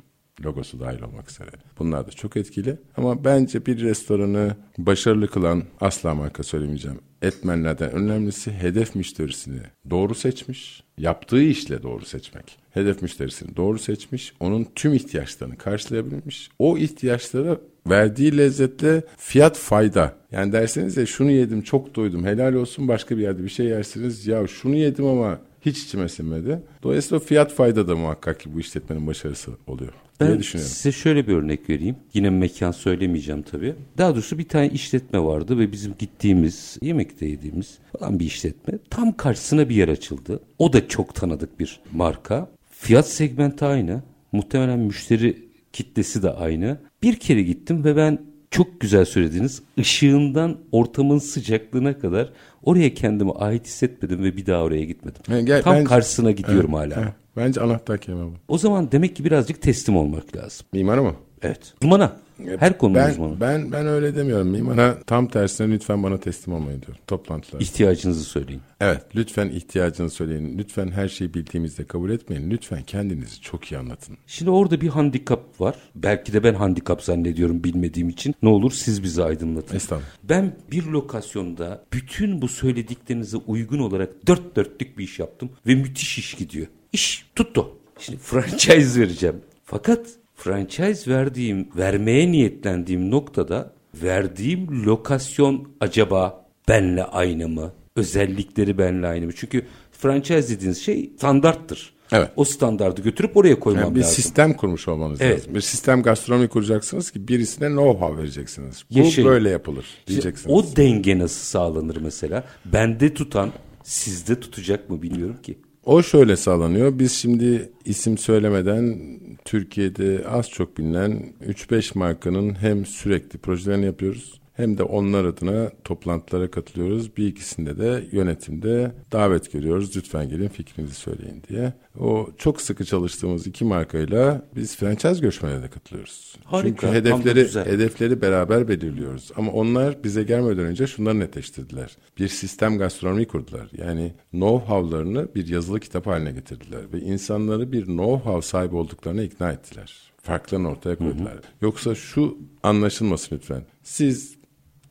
[0.44, 1.50] logosu dahil olmak üzere.
[1.78, 2.76] Bunlar da çok etkili.
[2.96, 6.98] Ama bence bir restoranı başarılı kılan asla marka söylemeyeceğim.
[7.22, 12.58] Etmenlerden önemlisi hedef müşterisini doğru seçmiş, yaptığı işle doğru seçmek.
[12.70, 16.50] Hedef müşterisini doğru seçmiş, onun tüm ihtiyaçlarını karşılayabilmiş.
[16.58, 20.14] O ihtiyaçlara verdiği lezzetle fiyat fayda.
[20.32, 24.26] Yani derseniz ya şunu yedim çok doydum helal olsun başka bir yerde bir şey yersiniz.
[24.26, 26.62] Ya şunu yedim ama hiç içime sinmedi.
[26.82, 31.70] Dolayısıyla fiyat fayda da muhakkak ki bu işletmenin başarısı oluyor Ben size şöyle bir örnek
[31.70, 31.96] vereyim.
[32.14, 33.74] Yine mekan söylemeyeceğim tabii.
[33.98, 38.74] Daha doğrusu bir tane işletme vardı ve bizim gittiğimiz, yemekte yediğimiz falan bir işletme.
[38.90, 40.40] Tam karşısına bir yer açıldı.
[40.58, 42.48] O da çok tanıdık bir marka.
[42.70, 44.02] Fiyat segmenti aynı.
[44.32, 46.78] Muhtemelen müşteri kitlesi de aynı.
[47.02, 48.18] Bir kere gittim ve ben
[48.50, 54.84] çok güzel söylediğiniz ışığından ortamın sıcaklığına kadar oraya kendimi ait hissetmedim ve bir daha oraya
[54.84, 55.22] gitmedim.
[55.28, 57.02] Yani gel- Tam bence- karşısına gidiyorum Evet, hala.
[57.04, 57.14] evet.
[57.38, 58.32] Bence anahtar kelime bu.
[58.48, 60.66] O zaman demek ki birazcık teslim olmak lazım.
[60.72, 61.14] Mimar mı?
[61.42, 61.74] Evet.
[61.82, 62.16] Uzmana.
[62.58, 63.40] Her konuda Ben, uzmanı.
[63.40, 64.48] ben ben öyle demiyorum.
[64.48, 67.60] Mimara tam tersine lütfen bana teslim olmayın diyorum toplantılar.
[67.60, 68.60] İhtiyacınızı söyleyin.
[68.80, 70.58] Evet lütfen ihtiyacını söyleyin.
[70.58, 72.50] Lütfen her şeyi bildiğimizde kabul etmeyin.
[72.50, 74.16] Lütfen kendinizi çok iyi anlatın.
[74.26, 75.74] Şimdi orada bir handikap var.
[75.94, 78.34] Belki de ben handikap zannediyorum bilmediğim için.
[78.42, 79.76] Ne olur siz bizi aydınlatın.
[79.76, 80.10] Estağfurullah.
[80.24, 86.18] Ben bir lokasyonda bütün bu söylediklerinize uygun olarak dört dörtlük bir iş yaptım ve müthiş
[86.18, 86.66] iş gidiyor.
[86.92, 87.70] İş tuttu.
[87.98, 89.36] Şimdi franchise vereceğim.
[89.64, 93.72] Fakat franchise verdiğim, vermeye niyetlendiğim noktada
[94.02, 97.72] verdiğim lokasyon acaba benle aynı mı?
[97.96, 99.32] Özellikleri benle aynı mı?
[99.36, 101.92] Çünkü franchise dediğiniz şey standarttır.
[102.12, 102.30] Evet.
[102.36, 104.14] O standardı götürüp oraya koymam Yani bir lazım.
[104.14, 105.38] sistem kurmuş olmanız Evet.
[105.38, 105.54] lazım.
[105.54, 108.84] Bir sistem gastronomi kuracaksınız ki birisine know-how vereceksiniz.
[108.90, 109.30] Bu Yaşayın.
[109.30, 110.54] böyle yapılır İşte diyeceksiniz.
[110.56, 112.44] o denge nasıl sağlanır mesela?
[112.64, 115.58] Bende tutan sizde tutacak mı bilmiyorum ki.
[115.88, 116.98] O şöyle sağlanıyor.
[116.98, 118.98] Biz şimdi isim söylemeden
[119.44, 126.50] Türkiye'de az çok bilinen 3-5 markanın hem sürekli projelerini yapıyoruz hem de onlar adına toplantılara
[126.50, 127.16] katılıyoruz.
[127.16, 129.96] Bir ikisinde de yönetimde davet görüyoruz.
[129.96, 131.72] Lütfen gelin fikrinizi söyleyin diye.
[132.00, 136.36] O çok sıkı çalıştığımız iki markayla biz franchise görüşmelerine katılıyoruz.
[136.44, 139.30] Harika, Çünkü hedefleri hedefleri beraber belirliyoruz.
[139.36, 141.96] Ama onlar bize gelmeden önce şunları netleştirdiler.
[142.18, 143.68] Bir sistem gastronomi kurdular.
[143.78, 146.80] Yani know-how'larını bir yazılı kitap haline getirdiler.
[146.92, 150.08] Ve insanları bir know-how sahibi olduklarına ikna ettiler.
[150.22, 151.38] Farklarını ortaya koydular.
[151.60, 153.62] Yoksa şu anlaşılmasın lütfen.
[153.82, 154.37] Siz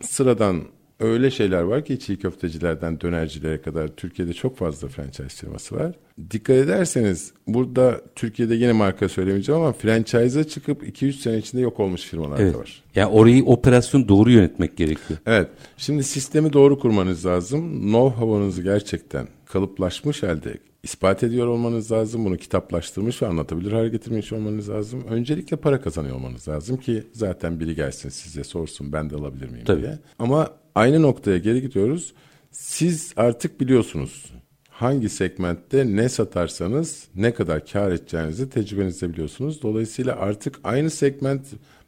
[0.01, 0.63] sıradan
[0.99, 5.91] öyle şeyler var ki çiğ köftecilerden dönercilere kadar Türkiye'de çok fazla franchise firması var.
[6.31, 12.01] Dikkat ederseniz burada Türkiye'de yine marka söylemeyeceğim ama franchise'a çıkıp 2-3 sene içinde yok olmuş
[12.01, 12.53] firmalar Evet.
[12.53, 12.83] da var.
[12.95, 15.19] Yani orayı operasyon doğru yönetmek gerekiyor.
[15.25, 15.47] Evet.
[15.77, 17.81] Şimdi sistemi doğru kurmanız lazım.
[17.81, 22.25] Know-how'ınızı gerçekten kalıplaşmış halde ispat ediyor olmanız lazım.
[22.25, 25.03] Bunu kitaplaştırmış ve anlatabilir hale getirmiş olmanız lazım.
[25.09, 29.65] Öncelikle para kazanıyor olmanız lazım ki zaten biri gelsin size sorsun ben de alabilir miyim
[29.65, 29.81] Tabii.
[29.81, 29.99] diye.
[30.19, 32.13] Ama aynı noktaya geri gidiyoruz.
[32.51, 34.33] Siz artık biliyorsunuz
[34.69, 39.61] hangi segmentte ne satarsanız ne kadar kar edeceğinizi tecrübenizde biliyorsunuz.
[39.61, 41.45] Dolayısıyla artık aynı segment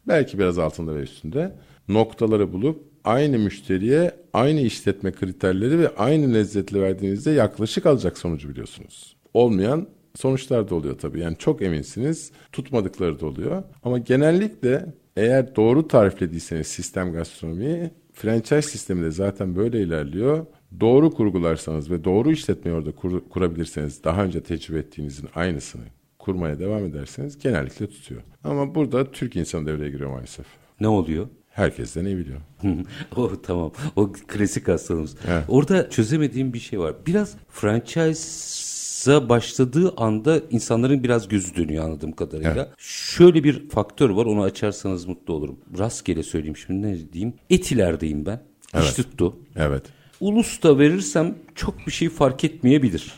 [0.07, 1.55] belki biraz altında ve üstünde
[1.87, 9.15] noktaları bulup aynı müşteriye aynı işletme kriterleri ve aynı lezzetli verdiğinizde yaklaşık alacak sonucu biliyorsunuz.
[9.33, 11.19] Olmayan sonuçlar da oluyor tabii.
[11.19, 13.63] Yani çok eminsiniz tutmadıkları da oluyor.
[13.83, 14.85] Ama genellikle
[15.17, 20.45] eğer doğru tariflediyseniz sistem gastronomiyi franchise sistemi de zaten böyle ilerliyor.
[20.79, 25.81] Doğru kurgularsanız ve doğru işletmeyi orada kur- kurabilirseniz daha önce tecrübe ettiğinizin aynısını
[26.19, 28.21] kurmaya devam ederseniz genellikle tutuyor.
[28.43, 30.45] Ama burada Türk insanı devreye giriyor maalesef.
[30.79, 31.27] Ne oluyor?
[31.49, 32.39] Herkesten iyi biliyor.
[33.15, 33.71] o tamam.
[33.95, 35.15] O klasik hastalığımız.
[35.27, 35.43] Evet.
[35.47, 36.95] Orada çözemediğim bir şey var.
[37.07, 42.53] Biraz franchise'a başladığı anda insanların biraz gözü dönüyor anladığım kadarıyla.
[42.55, 42.67] Evet.
[42.77, 44.25] Şöyle bir faktör var.
[44.25, 45.59] Onu açarsanız mutlu olurum.
[45.77, 47.33] Rastgele söyleyeyim şimdi ne diyeyim.
[47.49, 48.41] Etiler'deyim ben.
[48.67, 48.95] İş Evet.
[48.95, 49.35] tuttu.
[49.55, 49.83] Evet.
[50.19, 53.13] Ulus'ta verirsem çok bir şey fark etmeyebilir.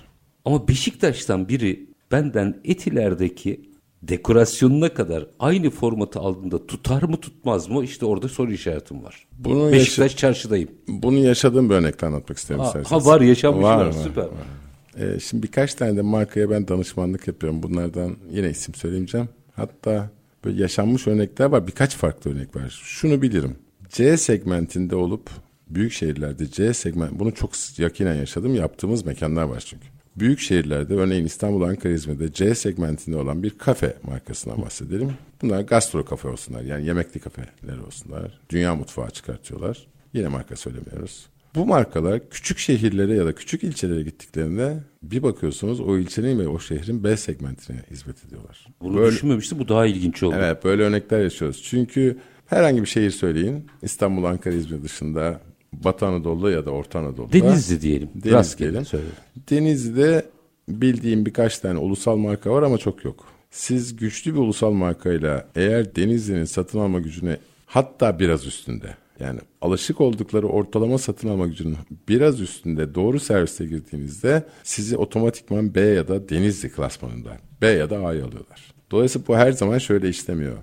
[0.45, 3.70] Ama Beşiktaş'tan biri benden Etiler'deki
[4.03, 7.83] dekorasyonuna kadar aynı formatı aldığında tutar mı tutmaz mı?
[7.83, 9.27] İşte orada soru işaretim var.
[9.39, 10.69] Bunu Beşiktaş çarşıdayım.
[10.87, 14.23] Bunu yaşadığım bir örnekle anlatmak isterim Ha, ha, var, yaşanmışlar, Var, var, süper.
[14.23, 14.31] var.
[14.97, 17.63] Ee, şimdi birkaç tane de markaya ben danışmanlık yapıyorum.
[17.63, 19.29] Bunlardan yine isim söylemeyeceğim.
[19.55, 20.09] Hatta
[20.45, 21.67] böyle yaşanmış örnekler var.
[21.67, 22.79] Birkaç farklı örnek var.
[22.83, 23.55] Şunu bilirim.
[23.89, 25.29] C segmentinde olup
[25.69, 28.55] büyük şehirlerde C segment bunu çok yakinen yaşadım.
[28.55, 29.85] Yaptığımız mekanlar var çünkü.
[30.15, 35.13] Büyük şehirlerde örneğin İstanbul, Ankara, İzmir'de C segmentinde olan bir kafe markasından bahsedelim.
[35.41, 36.61] Bunlar gastro kafe olsunlar.
[36.61, 38.39] Yani yemekli kafeler olsunlar.
[38.49, 39.87] Dünya mutfağı çıkartıyorlar.
[40.13, 41.25] Yine marka söylemiyoruz.
[41.55, 46.59] Bu markalar küçük şehirlere ya da küçük ilçelere gittiklerinde bir bakıyorsunuz o ilçenin ve o
[46.59, 48.67] şehrin B segmentine hizmet ediyorlar.
[48.81, 49.59] Bunu Böyle- düşünmemiştim.
[49.59, 50.35] Bu daha ilginç oldu.
[50.37, 51.61] Evet böyle örnekler yaşıyoruz.
[51.63, 53.67] Çünkü herhangi bir şehir söyleyin.
[53.81, 55.41] İstanbul, Ankara, İzmir dışında
[55.73, 57.33] Batı Anadolu'da ya da Orta Anadolu'da.
[57.33, 58.09] Denizli diyelim.
[58.15, 58.85] Denizli Rastgele diyelim.
[58.85, 59.13] söyledim.
[59.49, 60.25] Denizli'de
[60.69, 63.25] bildiğim birkaç tane ulusal marka var ama çok yok.
[63.51, 70.01] Siz güçlü bir ulusal markayla eğer Denizli'nin satın alma gücüne hatta biraz üstünde yani alışık
[70.01, 71.77] oldukları ortalama satın alma gücünün
[72.09, 77.95] biraz üstünde doğru servise girdiğinizde sizi otomatikman B ya da Denizli klasmanında B ya da
[77.97, 78.73] A'yı alıyorlar.
[78.91, 80.57] Dolayısıyla bu her zaman şöyle işlemiyor.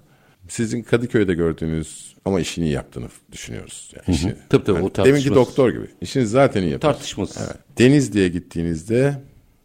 [0.48, 3.92] Sizin Kadıköy'de gördüğünüz ama işini yaptığını düşünüyoruz.
[3.96, 5.34] Yani işini- Tabii tabii, o deminki tartışmasız.
[5.34, 5.87] doktor gibi.
[6.00, 6.96] İşini zaten iyi yapıyorsunuz.
[6.98, 7.42] Tartışmasız.
[7.46, 7.56] Evet.
[7.78, 9.22] Denizli'ye gittiğinizde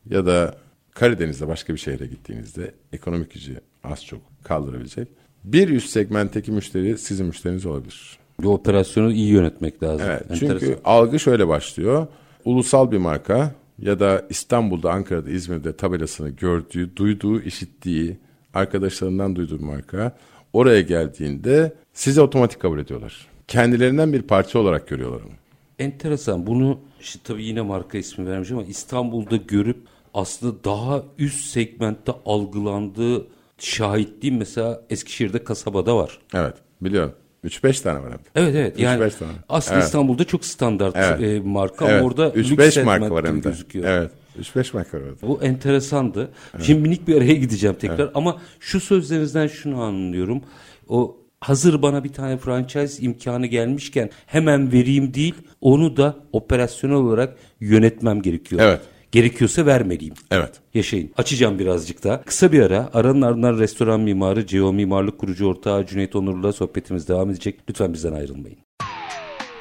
[0.09, 0.55] ya da
[0.91, 5.07] Karadeniz'de başka bir şehre gittiğinizde ekonomik gücü az çok kaldırabilecek.
[5.43, 8.17] Bir üst segmentteki müşteri sizin müşteriniz olabilir.
[8.41, 10.07] Bir operasyonu iyi yönetmek lazım.
[10.09, 10.59] Evet, Enteresan.
[10.59, 12.07] çünkü algı şöyle başlıyor.
[12.45, 18.17] Ulusal bir marka ya da İstanbul'da, Ankara'da, İzmir'de tabelasını gördüğü, duyduğu, işittiği,
[18.53, 20.17] arkadaşlarından duyduğu marka.
[20.53, 23.27] Oraya geldiğinde sizi otomatik kabul ediyorlar.
[23.47, 25.31] Kendilerinden bir parça olarak görüyorlar onu.
[25.79, 26.47] Enteresan.
[26.47, 29.77] Bunu işte tabii yine marka ismi vermiş ama İstanbul'da görüp
[30.13, 36.19] aslında daha üst segmentte algılandığı şahitliğim mesela Eskişehir'de kasabada var.
[36.33, 37.13] Evet biliyorum.
[37.45, 38.15] 3-5 tane var de.
[38.35, 38.79] Evet evet.
[38.79, 39.31] Yani 3-5 tane.
[39.49, 39.85] aslında Evet.
[39.85, 41.21] İstanbul'da çok standart Evet.
[41.21, 41.95] e, marka Evet.
[41.99, 43.49] ama orada lüks 3-5 marka var hem de.
[43.49, 43.85] gözüküyor.
[43.85, 44.11] Evet.
[44.41, 45.27] 3-5 marka var orada.
[45.27, 46.31] Bu enteresandı.
[46.61, 50.41] Şimdi minik bir araya gideceğim tekrar ama şu sözlerinizden şunu anlıyorum.
[50.87, 57.37] O hazır bana bir tane franchise imkanı gelmişken hemen vereyim değil, onu da operasyonel olarak
[57.59, 58.61] yönetmem gerekiyor.
[58.61, 58.81] Evet.
[59.11, 60.13] Gerekiyorsa vermeliyim.
[60.31, 60.51] Evet.
[60.73, 61.11] Yaşayın.
[61.17, 62.21] Açacağım birazcık daha.
[62.21, 62.89] Kısa bir ara.
[62.93, 67.59] Aranın ardından restoran mimarı, CEO Mimarlık Kurucu Ortağı Cüneyt Onur'la sohbetimiz devam edecek.
[67.69, 68.57] Lütfen bizden ayrılmayın.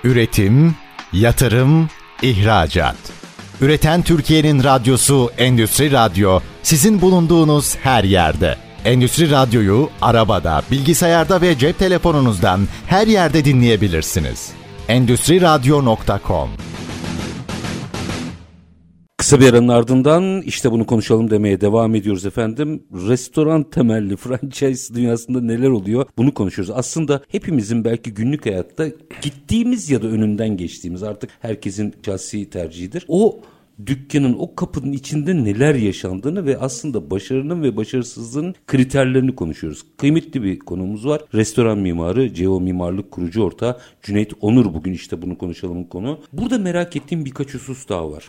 [0.05, 0.75] Üretim,
[1.13, 1.89] yatırım,
[2.23, 2.97] ihracat.
[3.63, 8.57] Üreten Türkiye'nin radyosu Endüstri Radyo sizin bulunduğunuz her yerde.
[8.85, 14.53] Endüstri Radyo'yu arabada, bilgisayarda ve cep telefonunuzdan her yerde dinleyebilirsiniz.
[14.89, 16.49] Endüstri Radyo.com
[19.17, 22.83] Kısa bir aranın ardından işte bunu konuşalım demeye devam ediyoruz efendim.
[23.09, 26.75] Restoran temelli franchise dünyasında neler oluyor bunu konuşuyoruz.
[26.77, 28.87] Aslında hepimizin belki günlük hayatta
[29.23, 33.05] gittiğimiz ya da önünden geçtiğimiz artık herkesin şahsi tercihidir.
[33.09, 33.41] O
[33.87, 39.83] dükkanın o kapının içinde neler yaşandığını ve aslında başarının ve başarısızlığın kriterlerini konuşuyoruz.
[39.97, 41.21] Kıymetli bir konumuz var.
[41.35, 46.19] Restoran mimarı, CEO Mimarlık kurucu ortağı Cüneyt Onur bugün işte bunu konuşalım konu.
[46.33, 48.27] Burada merak ettiğim birkaç husus daha var.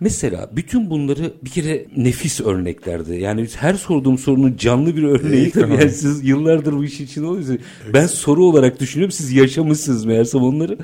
[0.00, 3.14] Mesela bütün bunları bir kere nefis örneklerdi.
[3.14, 5.72] Yani her sorduğum sorunun canlı bir örneği tabii.
[5.72, 7.60] Yani siz yıllardır bu işin içinde oluyorsunuz.
[7.92, 9.12] Ben soru olarak düşünüyorum.
[9.12, 10.78] Siz yaşamışsınız meğersem onları.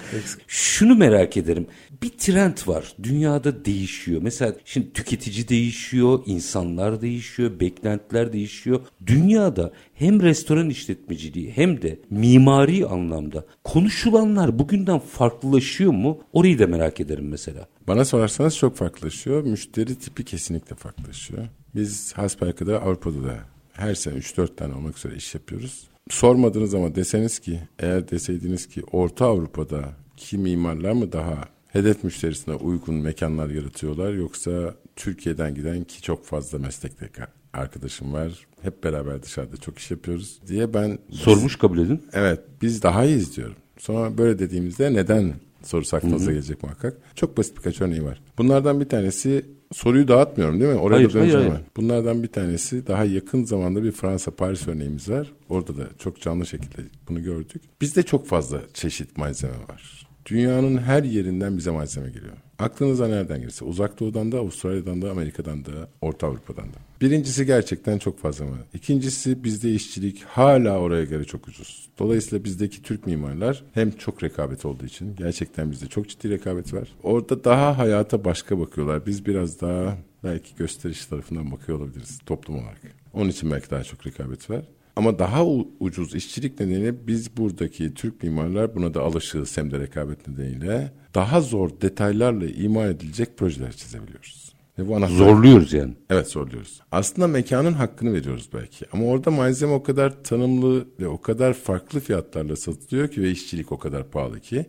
[0.46, 1.66] Şunu merak ederim.
[2.02, 2.94] Bir trend var.
[3.02, 4.20] Dünyada değişiyor.
[4.22, 8.80] Mesela şimdi tüketici değişiyor, insanlar değişiyor, beklentiler değişiyor.
[9.06, 16.20] Dünyada hem restoran işletmeciliği hem de mimari anlamda konuşulanlar bugünden farklılaşıyor mu?
[16.32, 17.68] Orayı da merak ederim mesela.
[17.88, 19.42] Bana sorarsanız çok farklılaşıyor.
[19.42, 21.48] Müşteri tipi kesinlikle farklılaşıyor.
[21.74, 23.38] Biz hasbelkader Avrupa'da da
[23.72, 25.88] her sene 3-4 tane olmak üzere iş yapıyoruz.
[26.10, 29.84] Sormadınız ama deseniz ki eğer deseydiniz ki Orta Avrupa'da
[30.16, 36.58] ki mimarlar mı daha hedef müşterisine uygun mekanlar yaratıyorlar yoksa Türkiye'den giden ki çok fazla
[36.58, 37.08] meslekte
[37.52, 38.46] arkadaşım var.
[38.62, 42.02] Hep beraber dışarıda çok iş yapıyoruz diye ben Sormuş kabul edin.
[42.12, 43.56] Evet biz daha iyiyiz diyorum.
[43.78, 46.96] Sonra böyle dediğimizde neden sorusu aklınıza gelecek muhakkak.
[47.14, 48.22] Çok basit birkaç örneği var.
[48.38, 50.78] Bunlardan bir tanesi soruyu dağıtmıyorum değil mi?
[50.78, 51.60] Oraya Hayır, da hayır, ben.
[51.76, 55.32] Bunlardan bir tanesi daha yakın zamanda bir Fransa Paris örneğimiz var.
[55.48, 57.62] Orada da çok canlı şekilde bunu gördük.
[57.80, 60.09] Bizde çok fazla çeşit malzeme var.
[60.26, 62.36] Dünyanın her yerinden bize malzeme geliyor.
[62.58, 66.76] Aklınıza nereden gelirse uzak doğudan da Avustralya'dan da Amerika'dan da Orta Avrupa'dan da.
[67.00, 68.58] Birincisi gerçekten çok fazla var.
[68.74, 71.88] İkincisi bizde işçilik hala oraya göre çok ucuz.
[71.98, 76.88] Dolayısıyla bizdeki Türk mimarlar hem çok rekabet olduğu için gerçekten bizde çok ciddi rekabet var.
[77.02, 79.06] Orada daha hayata başka bakıyorlar.
[79.06, 82.80] Biz biraz daha belki gösteriş tarafından bakıyor olabiliriz toplum olarak.
[83.12, 84.64] Onun için belki daha çok rekabet var.
[84.96, 85.46] Ama daha
[85.80, 91.40] ucuz işçilik nedeniyle biz buradaki Türk mimarlar buna da alışığız hem de rekabet nedeniyle daha
[91.40, 94.52] zor detaylarla imal edilecek projeler çizebiliyoruz.
[94.78, 95.16] Ve bu anahtar...
[95.16, 95.94] Zorluyoruz yani.
[96.10, 96.80] Evet zorluyoruz.
[96.92, 98.86] Aslında mekanın hakkını veriyoruz belki.
[98.92, 103.72] Ama orada malzeme o kadar tanımlı ve o kadar farklı fiyatlarla satılıyor ki ve işçilik
[103.72, 104.66] o kadar pahalı ki.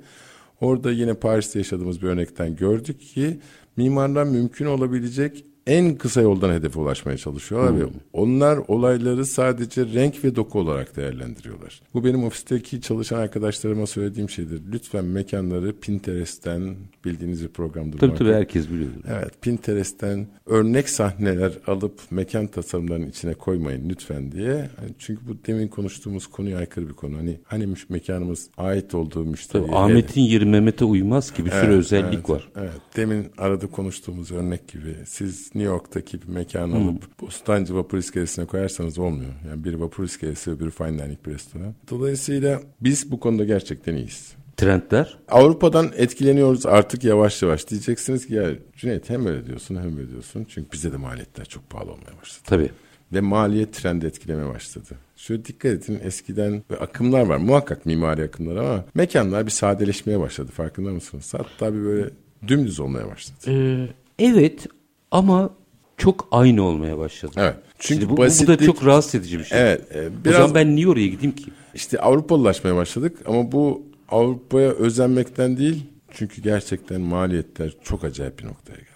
[0.62, 3.40] Orada yine Paris'te yaşadığımız bir örnekten gördük ki
[3.78, 10.36] mimarlar mümkün olabilecek en kısa yoldan hedefe ulaşmaya çalışıyorlar ve onlar olayları sadece renk ve
[10.36, 11.82] doku olarak değerlendiriyorlar.
[11.94, 14.62] Bu benim ofisteki çalışan arkadaşlarıma söylediğim şeydir.
[14.72, 18.00] Lütfen mekanları Pinterest'ten bildiğiniz bir programdır.
[18.00, 18.90] Tabii tabii herkes biliyor.
[19.10, 24.70] Evet Pinterest'ten örnek sahneler alıp mekan tasarımlarının içine koymayın lütfen diye.
[25.00, 27.18] Çünkü bu demin konuştuğumuz konuya aykırı bir konu.
[27.18, 29.68] Hani hani mekanımız ait olduğu müşteriye.
[29.68, 32.50] Tabii Ahmet'in yeri Mehmet'e uymaz ki bir sürü Evet, özellik evet, var.
[32.56, 32.82] Evet.
[32.96, 39.00] Demin arada konuştuğumuz örnek gibi siz New York'taki bir mekanı alıp Bostancı vapur iskelesine koyarsanız
[39.00, 39.32] olmuyor.
[39.50, 41.76] Yani biri vapur iskelesi öbürü fine dining bir restoran.
[41.90, 44.34] Dolayısıyla biz bu konuda gerçekten iyiyiz.
[44.58, 45.18] Trendler.
[45.28, 47.70] Avrupa'dan etkileniyoruz artık yavaş yavaş.
[47.70, 50.46] Diyeceksiniz ki ya Cüneyt hem öyle diyorsun hem öyle diyorsun.
[50.50, 52.44] Çünkü bize de maliyetler çok pahalı olmaya başladı.
[52.46, 52.70] Tabii.
[53.14, 54.88] Ve maliyet trendi etkilemeye başladı.
[55.16, 57.38] Şöyle dikkat edin eskiden akımlar var.
[57.38, 60.52] Muhakkak mimari akımlar ama mekanlar bir sadeleşmeye başladı.
[60.52, 61.34] Farkında mısınız?
[61.34, 62.10] Hatta bir böyle
[62.48, 63.40] dümdüz olmaya başladı.
[63.48, 63.88] Ee,
[64.20, 64.68] evet
[65.12, 65.50] ama
[65.98, 67.32] çok aynı olmaya başladı.
[67.38, 67.56] Evet.
[67.80, 69.62] Çünkü bu, bu da basitlik- çok rahatsız edici bir şey.
[69.62, 69.82] Evet.
[69.96, 71.52] e, O biraz zaman ben niye oraya gideyim ki?
[71.74, 75.84] işte Avrupalılaşmaya başladık ama bu Avrupa'ya özenmekten değil.
[76.12, 78.88] Çünkü gerçekten maliyetler çok acayip bir noktaya geldi.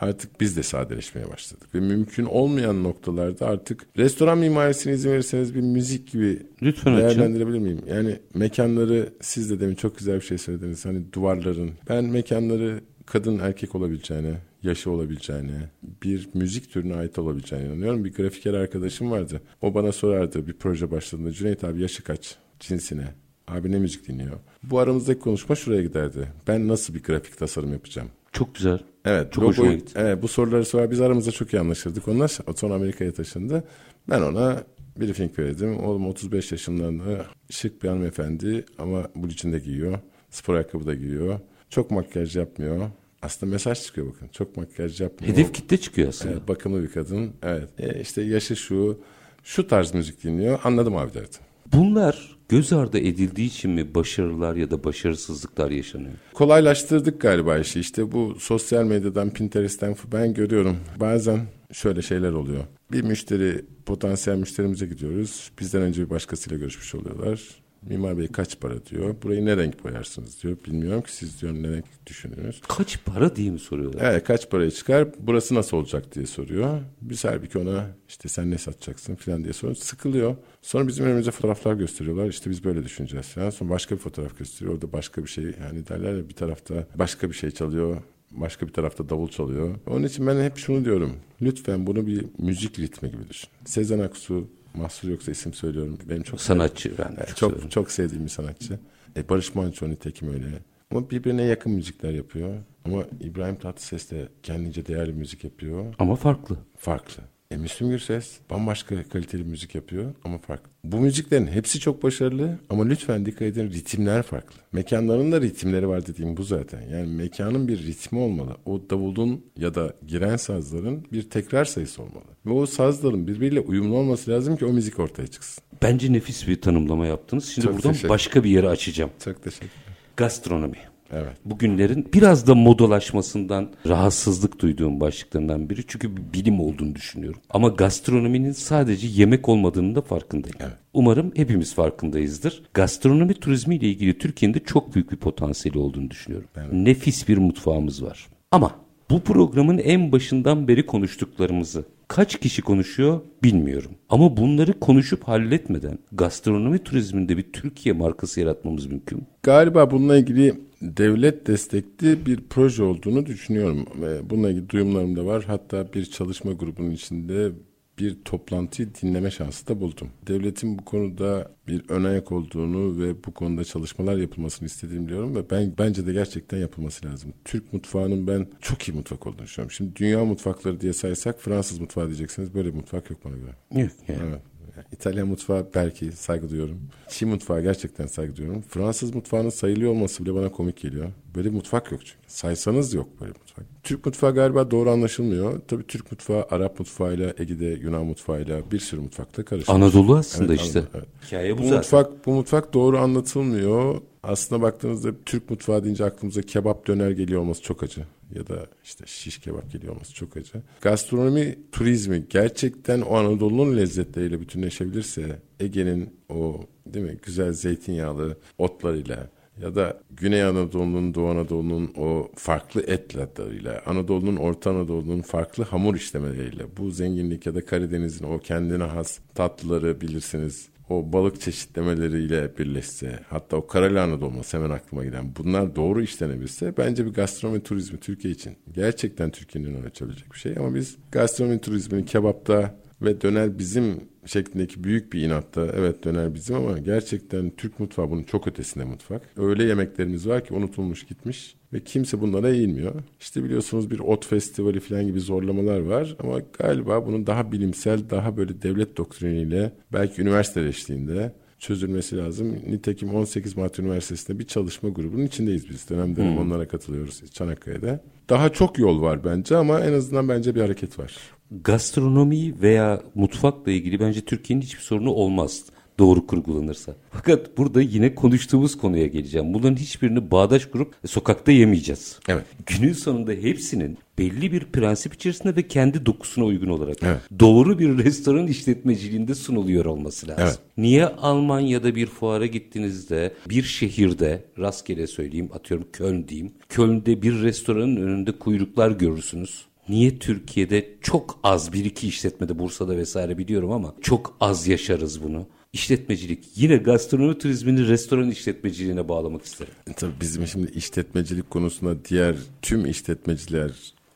[0.00, 1.74] artık biz de sadeleşmeye başladık.
[1.74, 7.80] Ve mümkün olmayan noktalarda artık restoran mimarisine izin verirseniz bir müzik gibi Lütfen değerlendirebilir miyim?
[7.88, 10.84] Yani mekanları siz de demin çok güzel bir şey söylediniz.
[10.84, 11.70] Hani duvarların.
[11.88, 15.70] Ben mekanları kadın erkek olabileceğine, yaşı olabileceğine,
[16.02, 18.04] bir müzik türüne ait olabileceğine inanıyorum.
[18.04, 19.40] Bir grafiker arkadaşım vardı.
[19.62, 21.32] O bana sorardı bir proje başladığında.
[21.32, 22.36] Cüneyt abi yaşı kaç?
[22.60, 23.14] Cinsine?
[23.48, 24.36] Abi ne müzik dinliyor?
[24.62, 26.28] Bu aramızdaki konuşma şuraya giderdi.
[26.48, 28.08] Ben nasıl bir grafik tasarım yapacağım?
[28.32, 28.78] Çok güzel.
[29.04, 29.32] Evet.
[29.32, 29.92] Çok hoşuma logoyu- gitti.
[29.96, 30.90] Evet bu soruları sorar.
[30.90, 32.08] Biz aramızda çok iyi anlaşırdık.
[32.08, 33.64] Onlar sonra Amerika'ya taşındı.
[34.10, 34.62] Ben ona
[35.00, 35.78] briefing verdim.
[35.84, 39.98] Oğlum 35 yaşlarında şık bir hanımefendi ama bu içinde giyiyor.
[40.30, 41.40] Spor ayakkabı da giyiyor.
[41.70, 42.90] Çok makyaj yapmıyor.
[43.22, 44.28] Aslında mesaj çıkıyor bakın.
[44.32, 45.34] Çok makyaj yapmıyor.
[45.34, 46.32] Hedef kitle çıkıyor aslında.
[46.32, 47.32] Evet, bakımlı bir kadın.
[47.42, 47.68] Evet.
[47.78, 49.00] E, işte yaşı şu.
[49.44, 50.60] Şu tarz müzik dinliyor.
[50.64, 51.40] Anladım abi derdim.
[51.72, 56.12] Bunlar göz ardı edildiği için mi başarılar ya da başarısızlıklar yaşanıyor?
[56.34, 57.80] Kolaylaştırdık galiba işi.
[57.80, 60.76] İşte bu sosyal medyadan, Pinterest'ten ben görüyorum.
[61.00, 61.40] Bazen
[61.72, 62.64] şöyle şeyler oluyor.
[62.92, 65.50] Bir müşteri, potansiyel müşterimize gidiyoruz.
[65.60, 67.40] Bizden önce bir başkasıyla görüşmüş oluyorlar.
[67.82, 69.14] Mimar Bey kaç para diyor.
[69.22, 70.56] Burayı ne renk boyarsınız diyor.
[70.66, 72.60] Bilmiyorum ki siz diyor ne renk düşünüyorsunuz.
[72.68, 74.12] Kaç para diye mi soruyorlar?
[74.12, 76.80] Evet kaç paraya çıkar burası nasıl olacak diye soruyor.
[77.00, 79.82] Biz halbuki ona işte sen ne satacaksın falan diye soruyoruz.
[79.82, 80.36] Sıkılıyor.
[80.62, 82.28] Sonra bizim önümüze fotoğraflar gösteriyorlar.
[82.28, 83.50] İşte biz böyle düşüneceğiz falan.
[83.50, 84.74] Sonra başka bir fotoğraf gösteriyor.
[84.74, 88.02] Orada başka bir şey yani derler ya bir tarafta başka bir şey çalıyor.
[88.30, 89.74] Başka bir tarafta davul çalıyor.
[89.86, 91.12] Onun için ben hep şunu diyorum.
[91.42, 93.48] Lütfen bunu bir müzik ritmi gibi düşün.
[93.64, 95.98] Sezen Aksu, mahsur yoksa isim söylüyorum.
[96.08, 98.78] Benim çok Sanatçı ben Evet, çok çok sevdiğim bir sanatçı.
[99.16, 100.46] E, Barış Manço nitekim öyle.
[100.90, 102.54] Ama birbirine yakın müzikler yapıyor.
[102.84, 105.94] Ama İbrahim Tatlıses de kendince değerli müzik yapıyor.
[105.98, 106.56] Ama farklı.
[106.76, 107.22] Farklı.
[107.50, 110.70] E Müslüm Gürses bambaşka kaliteli müzik yapıyor ama farklı.
[110.84, 114.56] Bu müziklerin hepsi çok başarılı ama lütfen dikkat edin ritimler farklı.
[114.72, 116.82] Mekanların da ritimleri var dediğim bu zaten.
[116.82, 118.56] Yani mekanın bir ritmi olmalı.
[118.66, 122.24] O davulun ya da giren sazların bir tekrar sayısı olmalı.
[122.46, 125.64] Ve o sazların birbiriyle uyumlu olması lazım ki o müzik ortaya çıksın.
[125.82, 127.44] Bence nefis bir tanımlama yaptınız.
[127.44, 129.10] Şimdi Çok buradan başka bir yere açacağım.
[129.24, 129.70] Çok teşekkür
[130.16, 130.89] Gastronomi.
[131.12, 131.36] Evet.
[131.44, 135.80] Bugünlerin biraz da modalaşmasından rahatsızlık duyduğum başlıklarından biri.
[135.86, 137.40] Çünkü bir bilim olduğunu düşünüyorum.
[137.50, 140.56] Ama gastronominin sadece yemek olmadığının da farkındayım.
[140.92, 142.62] Umarım hepimiz farkındayızdır.
[142.74, 146.48] Gastronomi turizmi ile ilgili Türkiye'nin de çok büyük bir potansiyeli olduğunu düşünüyorum.
[146.72, 148.26] Nefis bir mutfağımız var.
[148.50, 148.70] Ama
[149.10, 153.90] bu programın en başından beri konuştuklarımızı kaç kişi konuşuyor bilmiyorum.
[154.08, 159.24] Ama bunları konuşup halletmeden gastronomi turizminde bir Türkiye markası yaratmamız mümkün mü?
[159.42, 163.86] Galiba bununla ilgili devlet destekli bir proje olduğunu düşünüyorum.
[164.30, 165.44] Bununla ilgili duyumlarım da var.
[165.46, 167.50] Hatta bir çalışma grubunun içinde
[168.00, 170.08] bir toplantıyı dinleme şansı da buldum.
[170.26, 175.50] Devletin bu konuda bir ön ayak olduğunu ve bu konuda çalışmalar yapılmasını istediğimi biliyorum ve
[175.50, 177.32] ben bence de gerçekten yapılması lazım.
[177.44, 179.70] Türk mutfağının ben çok iyi mutfak olduğunu düşünüyorum.
[179.70, 182.54] Şimdi dünya mutfakları diye saysak Fransız mutfağı diyeceksiniz.
[182.54, 183.82] Böyle bir mutfak yok bana göre.
[183.82, 184.20] Yok yani.
[184.30, 184.49] Evet.
[184.92, 186.80] İtalyan mutfağı belki saygı duyuyorum.
[187.08, 188.62] Çin mutfağı gerçekten saygı duyuyorum.
[188.68, 191.08] Fransız mutfağının sayılıyor olması bile bana komik geliyor.
[191.36, 192.18] Böyle bir mutfak yok çünkü.
[192.26, 193.64] Saysanız yok böyle bir mutfak.
[193.82, 195.60] Türk mutfağı galiba doğru anlaşılmıyor.
[195.68, 199.78] Tabii Türk mutfağı Arap mutfağıyla, Ege'de Yunan mutfağıyla bir sürü mutfakta karışıyor.
[199.78, 200.78] Anadolu aslında Evet, işte.
[200.78, 201.08] Anadolu, evet.
[201.26, 201.76] Hikaye bu, Bu zaten.
[201.78, 204.00] mutfak bu mutfak doğru anlatılmıyor.
[204.22, 208.06] Aslında baktığınızda Türk mutfağı deyince aklımıza kebap döner geliyor olması çok acı.
[208.34, 210.62] Ya da işte şiş kebap geliyor olması çok acı.
[210.80, 219.30] Gastronomi turizmi gerçekten o Anadolu'nun lezzetleriyle bütünleşebilirse Ege'nin o değil mi güzel zeytinyağlı otlarıyla
[219.62, 225.94] ya da Güney Anadolu'nun, Doğu Anadolu'nun o farklı et tatlarıyla, Anadolu'nun, Orta Anadolu'nun farklı hamur
[225.94, 233.20] işlemeleriyle, bu zenginlik ya da Karadeniz'in o kendine has tatlıları bilirsiniz, o balık çeşitlemeleriyle birleşse,
[233.28, 238.34] hatta o karalahana dolması hemen aklıma gelen, bunlar doğru işlenebilse bence bir gastronomi turizmi Türkiye
[238.34, 240.54] için gerçekten Türkiye'nin açabilecek bir şey.
[240.58, 246.56] Ama biz gastronomi turizmini kebapta ve döner bizim şeklindeki büyük bir inatta evet döner bizim
[246.56, 249.22] ama gerçekten Türk mutfağı bunun çok ötesinde mutfak.
[249.36, 252.94] Öyle yemeklerimiz var ki unutulmuş gitmiş ve kimse bunlara eğilmiyor.
[253.20, 258.36] İşte biliyorsunuz bir ot festivali falan gibi zorlamalar var ama galiba bunun daha bilimsel, daha
[258.36, 262.56] böyle devlet doktriniyle belki üniversite eşliğinde çözülmesi lazım.
[262.68, 265.90] Nitekim 18 Mart Üniversitesi'nde bir çalışma grubunun içindeyiz biz.
[265.90, 268.00] Dönem dönem onlara katılıyoruz Çanakkale'de.
[268.28, 271.16] Daha çok yol var bence ama en azından bence bir hareket var.
[271.64, 275.64] Gastronomi veya mutfakla ilgili bence Türkiye'nin hiçbir sorunu olmaz
[276.00, 276.94] doğru kurgulanırsa.
[277.10, 279.54] Fakat burada yine konuştuğumuz konuya geleceğim.
[279.54, 282.18] Bunların hiçbirini bağdaş kurup sokakta yemeyeceğiz.
[282.28, 282.44] Evet.
[282.66, 287.20] Günün sonunda hepsinin belli bir prensip içerisinde ve kendi dokusuna uygun olarak Evet.
[287.40, 290.44] doğru bir restoran işletmeciliğinde sunuluyor olması lazım.
[290.46, 290.58] Evet.
[290.76, 296.52] Niye Almanya'da bir fuara gittiğinizde bir şehirde rastgele söyleyeyim atıyorum Köln diyeyim.
[296.68, 299.64] Köln'de bir restoranın önünde kuyruklar görürsünüz.
[299.88, 305.46] niye Türkiye'de çok az bir iki işletmede Bursa'da vesaire biliyorum ama çok az yaşarız bunu.
[305.72, 309.72] İşletmecilik yine gastronomi turizmini restoran işletmeciliğine bağlamak isterim.
[309.90, 313.70] E, tabii bizim şimdi işletmecilik konusunda diğer tüm işletmeciler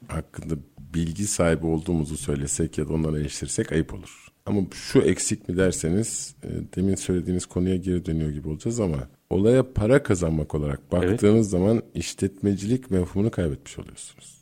[0.08, 0.54] hakkında
[0.94, 4.28] bilgi sahibi olduğumuzu söylesek ya da onları eleştirsek ayıp olur.
[4.46, 9.72] Ama şu eksik mi derseniz e, demin söylediğiniz konuya geri dönüyor gibi olacağız ama olaya
[9.72, 11.46] para kazanmak olarak baktığınız evet.
[11.46, 14.38] zaman işletmecilik mefhumunu kaybetmiş oluyorsunuz.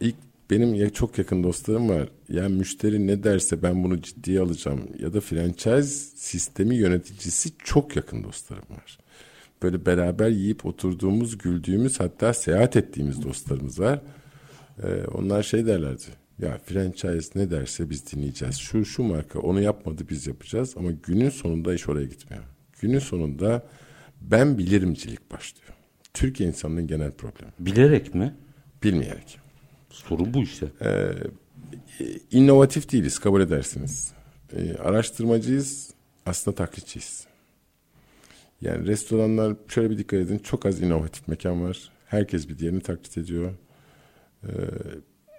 [0.00, 0.16] İlk
[0.50, 2.08] benim çok yakın dostlarım var.
[2.28, 8.24] Yani müşteri ne derse ben bunu ciddiye alacağım ya da franchise sistemi yöneticisi çok yakın
[8.24, 8.98] dostlarım var.
[9.62, 14.00] Böyle beraber yiyip oturduğumuz, güldüğümüz hatta seyahat ettiğimiz dostlarımız var.
[14.82, 16.04] Ee, onlar şey derlerdi.
[16.38, 18.56] Ya franchise ne derse biz dinleyeceğiz.
[18.56, 22.44] Şu şu marka onu yapmadı biz yapacağız ama günün sonunda iş oraya gitmiyor.
[22.80, 23.66] Günün sonunda
[24.20, 25.72] ben bilirimcilik başlıyor.
[26.14, 27.52] Türkiye insanının genel problemi.
[27.58, 28.34] Bilerek mi?
[28.82, 29.47] Bilmeyerek.
[29.90, 30.66] Sorun bu işte.
[30.84, 31.12] Ee,
[32.30, 34.12] inovatif değiliz kabul edersiniz.
[34.56, 35.90] Ee, araştırmacıyız
[36.26, 37.26] aslında taklitçiyiz.
[38.60, 41.90] Yani restoranlar şöyle bir dikkat edin çok az inovatif mekan var.
[42.06, 43.52] Herkes bir diğerini taklit ediyor.
[44.44, 44.48] Ee,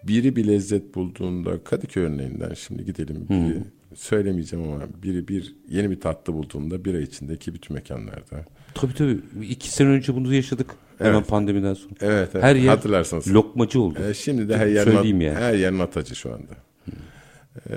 [0.03, 3.27] biri bir lezzet bulduğunda Kadıköy örneğinden şimdi gidelim.
[3.29, 3.63] Biri, hmm.
[3.95, 8.45] Söylemeyeceğim ama biri bir yeni bir tatlı bulduğunda bir ay içindeki bütün mekanlarda.
[8.73, 9.19] Tabii tabii.
[9.49, 10.75] iki sene önce bunu yaşadık.
[10.99, 11.09] Evet.
[11.09, 11.93] Hemen pandemiden sonra.
[12.01, 12.43] Evet, evet.
[12.43, 13.33] Her yer hatırlarsanız.
[13.33, 13.99] lokmacı oldu.
[14.09, 15.31] Ee, şimdi de her yer, not, yani.
[15.31, 16.53] her yer natacı şu anda.
[17.69, 17.73] Ee,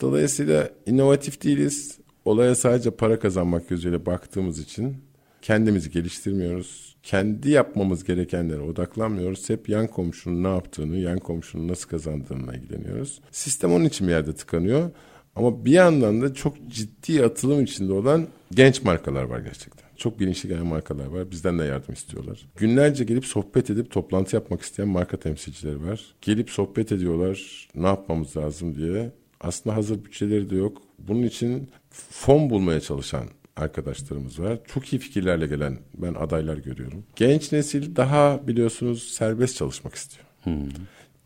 [0.00, 1.98] dolayısıyla inovatif değiliz.
[2.24, 4.96] Olaya sadece para kazanmak gözüyle baktığımız için
[5.42, 6.96] kendimizi geliştirmiyoruz.
[7.02, 9.50] Kendi yapmamız gerekenlere odaklanmıyoruz.
[9.50, 13.20] Hep yan komşunun ne yaptığını, yan komşunun nasıl kazandığına ilgileniyoruz.
[13.30, 14.90] Sistem onun için bir yerde tıkanıyor.
[15.36, 19.83] Ama bir yandan da çok ciddi atılım içinde olan genç markalar var gerçekten.
[20.04, 21.30] Çok bilinçli gelen markalar var.
[21.30, 22.46] Bizden de yardım istiyorlar.
[22.56, 26.14] Günlerce gelip sohbet edip toplantı yapmak isteyen marka temsilcileri var.
[26.20, 27.68] Gelip sohbet ediyorlar.
[27.74, 29.12] Ne yapmamız lazım diye.
[29.40, 30.82] Aslında hazır bütçeleri de yok.
[30.98, 33.24] Bunun için fon bulmaya çalışan
[33.56, 34.58] arkadaşlarımız var.
[34.66, 37.04] Çok iyi fikirlerle gelen ben adaylar görüyorum.
[37.16, 40.26] Genç nesil daha biliyorsunuz serbest çalışmak istiyor.
[40.42, 40.68] Hmm.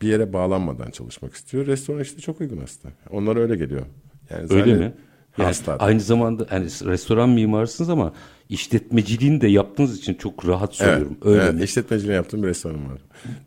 [0.02, 1.66] Bir yere bağlanmadan çalışmak istiyor.
[1.66, 2.94] Restoran işte çok uygun aslında.
[3.10, 3.86] Onlara öyle geliyor.
[4.30, 4.92] Yani öyle mi?
[5.38, 8.12] Yani aynı zamanda yani restoran mimarsınız ama
[8.48, 11.16] işletmeciliğini de yaptığınız için çok rahat söylüyorum.
[11.22, 11.62] Evet, Öyle evet, mi?
[11.62, 12.98] işletmeciliğini yaptığım bir restoranım var.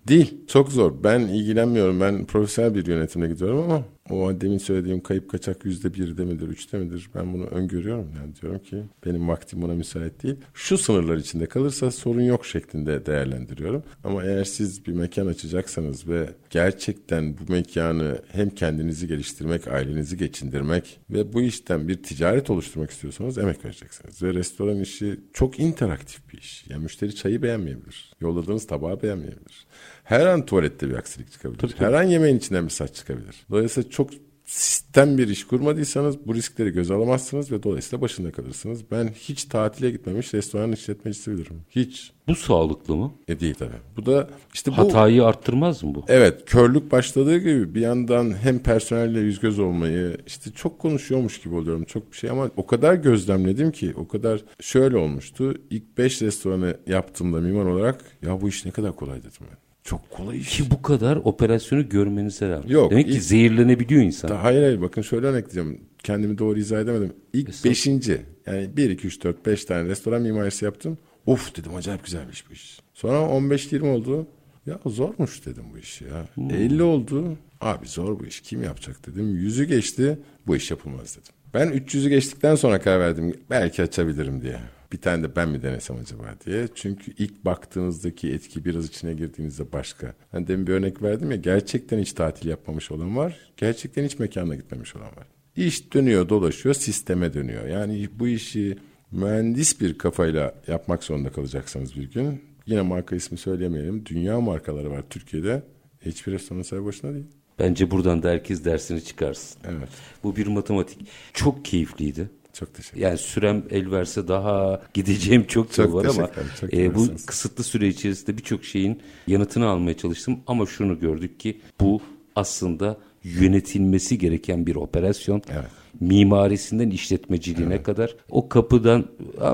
[0.08, 0.34] Değil.
[0.48, 0.94] Çok zor.
[1.04, 2.02] Ben ilgilenmiyorum.
[2.02, 3.82] Ben profesyonel bir yönetimle gidiyorum ama
[4.12, 7.10] o demin söylediğim kayıp kaçak yüzde birde midir, üçte midir?
[7.16, 8.08] Ben bunu öngörüyorum.
[8.16, 10.36] Yani diyorum ki benim vaktim buna müsait değil.
[10.54, 13.84] Şu sınırlar içinde kalırsa sorun yok şeklinde değerlendiriyorum.
[14.04, 21.00] Ama eğer siz bir mekan açacaksanız ve gerçekten bu mekanı hem kendinizi geliştirmek, ailenizi geçindirmek
[21.10, 24.24] ve bu işten bir ticaret oluşturmak istiyorsanız emek vereceksiniz.
[24.24, 26.66] Ve restoran işi çok interaktif bir iş.
[26.70, 28.12] Yani müşteri çayı beğenmeyebilir.
[28.22, 29.66] Yolladığınız tabağı beğenmeyebilir.
[30.12, 31.60] Her an tuvalette bir aksilik çıkabilir.
[31.60, 31.88] Tabii, tabii.
[31.88, 33.36] Her an yemeğin içinden bir saç çıkabilir.
[33.52, 34.10] Dolayısıyla çok
[34.46, 38.92] sistem bir iş kurmadıysanız bu riskleri göz alamazsınız ve dolayısıyla başında kalırsınız.
[38.92, 41.62] Ben hiç tatile gitmemiş restoran işletmecisi bilirim.
[41.70, 42.12] Hiç.
[42.28, 43.12] Bu sağlıklı mı?
[43.28, 43.72] E değil tabii.
[43.98, 44.78] Bu da işte bu...
[44.78, 46.06] Hatayı arttırmaz mı bu?
[46.08, 46.46] Evet.
[46.46, 51.84] Körlük başladığı gibi bir yandan hem personelle yüz göz olmayı işte çok konuşuyormuş gibi oluyorum.
[51.84, 55.56] Çok bir şey ama o kadar gözlemledim ki o kadar şöyle olmuştu.
[55.70, 59.71] İlk beş restoranı yaptığımda mimar olarak ya bu iş ne kadar kolay dedim ben.
[59.84, 60.58] Çok kolay iş.
[60.58, 62.68] Ki bu kadar operasyonu görmenize rağmen.
[62.68, 62.92] Yok.
[62.92, 64.30] Demek ilk, ki zehirlenebiliyor insan.
[64.30, 65.82] Da, hayır hayır bakın şöyle örnekleyeceğim.
[66.04, 67.14] Kendimi doğru izah edemedim.
[67.34, 67.72] İlk Mesela.
[67.72, 70.98] beşinci yani bir iki üç dört beş tane restoran mimarisi yaptım.
[71.26, 72.80] Of dedim acayip güzelmiş bu iş.
[72.94, 74.28] Sonra 15-20 oldu.
[74.66, 76.28] Ya zormuş dedim bu iş ya.
[76.34, 76.52] Hmm.
[76.52, 77.38] 50 oldu.
[77.62, 78.42] Abi zor bu iş.
[78.42, 79.36] Kim yapacak dedim.
[79.36, 80.20] Yüzü geçti.
[80.48, 81.34] Bu iş yapılmaz dedim.
[81.54, 83.34] Ben 300'ü geçtikten sonra karar verdim.
[83.50, 84.60] Belki açabilirim diye
[84.92, 86.68] bir tane de ben mi denesem acaba diye.
[86.76, 90.14] Çünkü ilk baktığınızdaki etki biraz içine girdiğinizde başka.
[90.32, 93.40] Hani demin bir örnek verdim ya gerçekten hiç tatil yapmamış olan var.
[93.58, 95.28] Gerçekten hiç mekana gitmemiş olan var.
[95.56, 97.68] İş dönüyor dolaşıyor sisteme dönüyor.
[97.68, 98.78] Yani bu işi
[99.12, 102.42] mühendis bir kafayla yapmak zorunda kalacaksınız bir gün.
[102.66, 104.06] Yine marka ismi söylemeyelim.
[104.06, 105.64] Dünya markaları var Türkiye'de.
[106.06, 107.26] Hiçbir restoran sahibi boşuna değil.
[107.60, 109.62] Bence buradan da herkes dersini çıkarsın.
[109.70, 109.90] Evet.
[110.24, 111.08] Bu bir matematik.
[111.34, 112.30] Çok keyifliydi.
[112.54, 116.30] Çok teşekkür Yani sürem el verse daha gideceğim çok, çok var ama
[116.60, 120.40] çok e, bu kısıtlı süre içerisinde birçok şeyin yanıtını almaya çalıştım.
[120.48, 122.02] Ama şunu gördük ki bu
[122.36, 125.42] aslında yönetilmesi gereken bir operasyon.
[125.52, 127.84] Evet mimarisinden işletmeciliğine evet.
[127.86, 129.06] kadar o kapıdan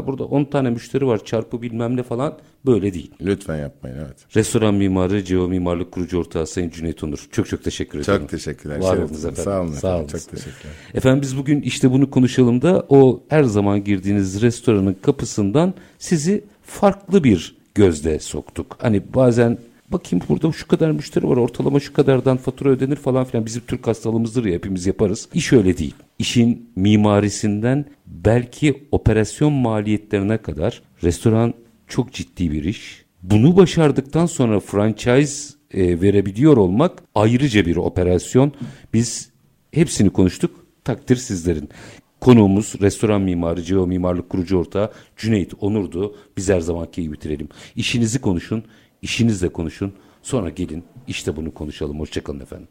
[0.07, 3.11] burada 10 tane müşteri var çarpı bilmem ne falan böyle değil.
[3.21, 4.35] Lütfen yapmayın evet.
[4.35, 7.27] Restoran mimarı Ceo Mimarlık Kurucu Ortağı Sayın Cüneyt Onur.
[7.31, 8.19] Çok çok teşekkür ederim.
[8.19, 8.79] Çok teşekkürler.
[8.79, 9.43] Var olunuz efendim.
[9.43, 9.71] Sağ olun.
[9.71, 10.07] Sağ olun.
[10.07, 10.73] Çok teşekkürler.
[10.93, 17.23] Efendim biz bugün işte bunu konuşalım da o her zaman girdiğiniz restoranın kapısından sizi farklı
[17.23, 18.77] bir gözle soktuk.
[18.81, 19.57] Hani bazen
[19.87, 23.45] Bakayım burada şu kadar müşteri var ortalama şu kadardan fatura ödenir falan filan.
[23.45, 25.29] Bizim Türk hastalığımızdır ya hepimiz yaparız.
[25.33, 25.95] İş öyle değil.
[26.19, 31.53] İşin mimarisinden belki operasyon maliyetlerine kadar restoran
[31.87, 33.05] çok ciddi bir iş.
[33.23, 38.51] Bunu başardıktan sonra franchise e, verebiliyor olmak ayrıca bir operasyon.
[38.93, 39.29] Biz
[39.71, 40.65] hepsini konuştuk.
[40.83, 41.69] Takdir sizlerin.
[42.21, 46.15] Konuğumuz restoran mimarı, Ceo Mimarlık Kurucu Ortağı Cüneyt Onur'du.
[46.37, 47.49] Biz her zamanki gibi bitirelim.
[47.75, 48.63] İşinizi konuşun,
[49.01, 49.93] işinizle konuşun.
[50.21, 51.99] Sonra gelin işte bunu konuşalım.
[51.99, 52.67] Hoşçakalın efendim.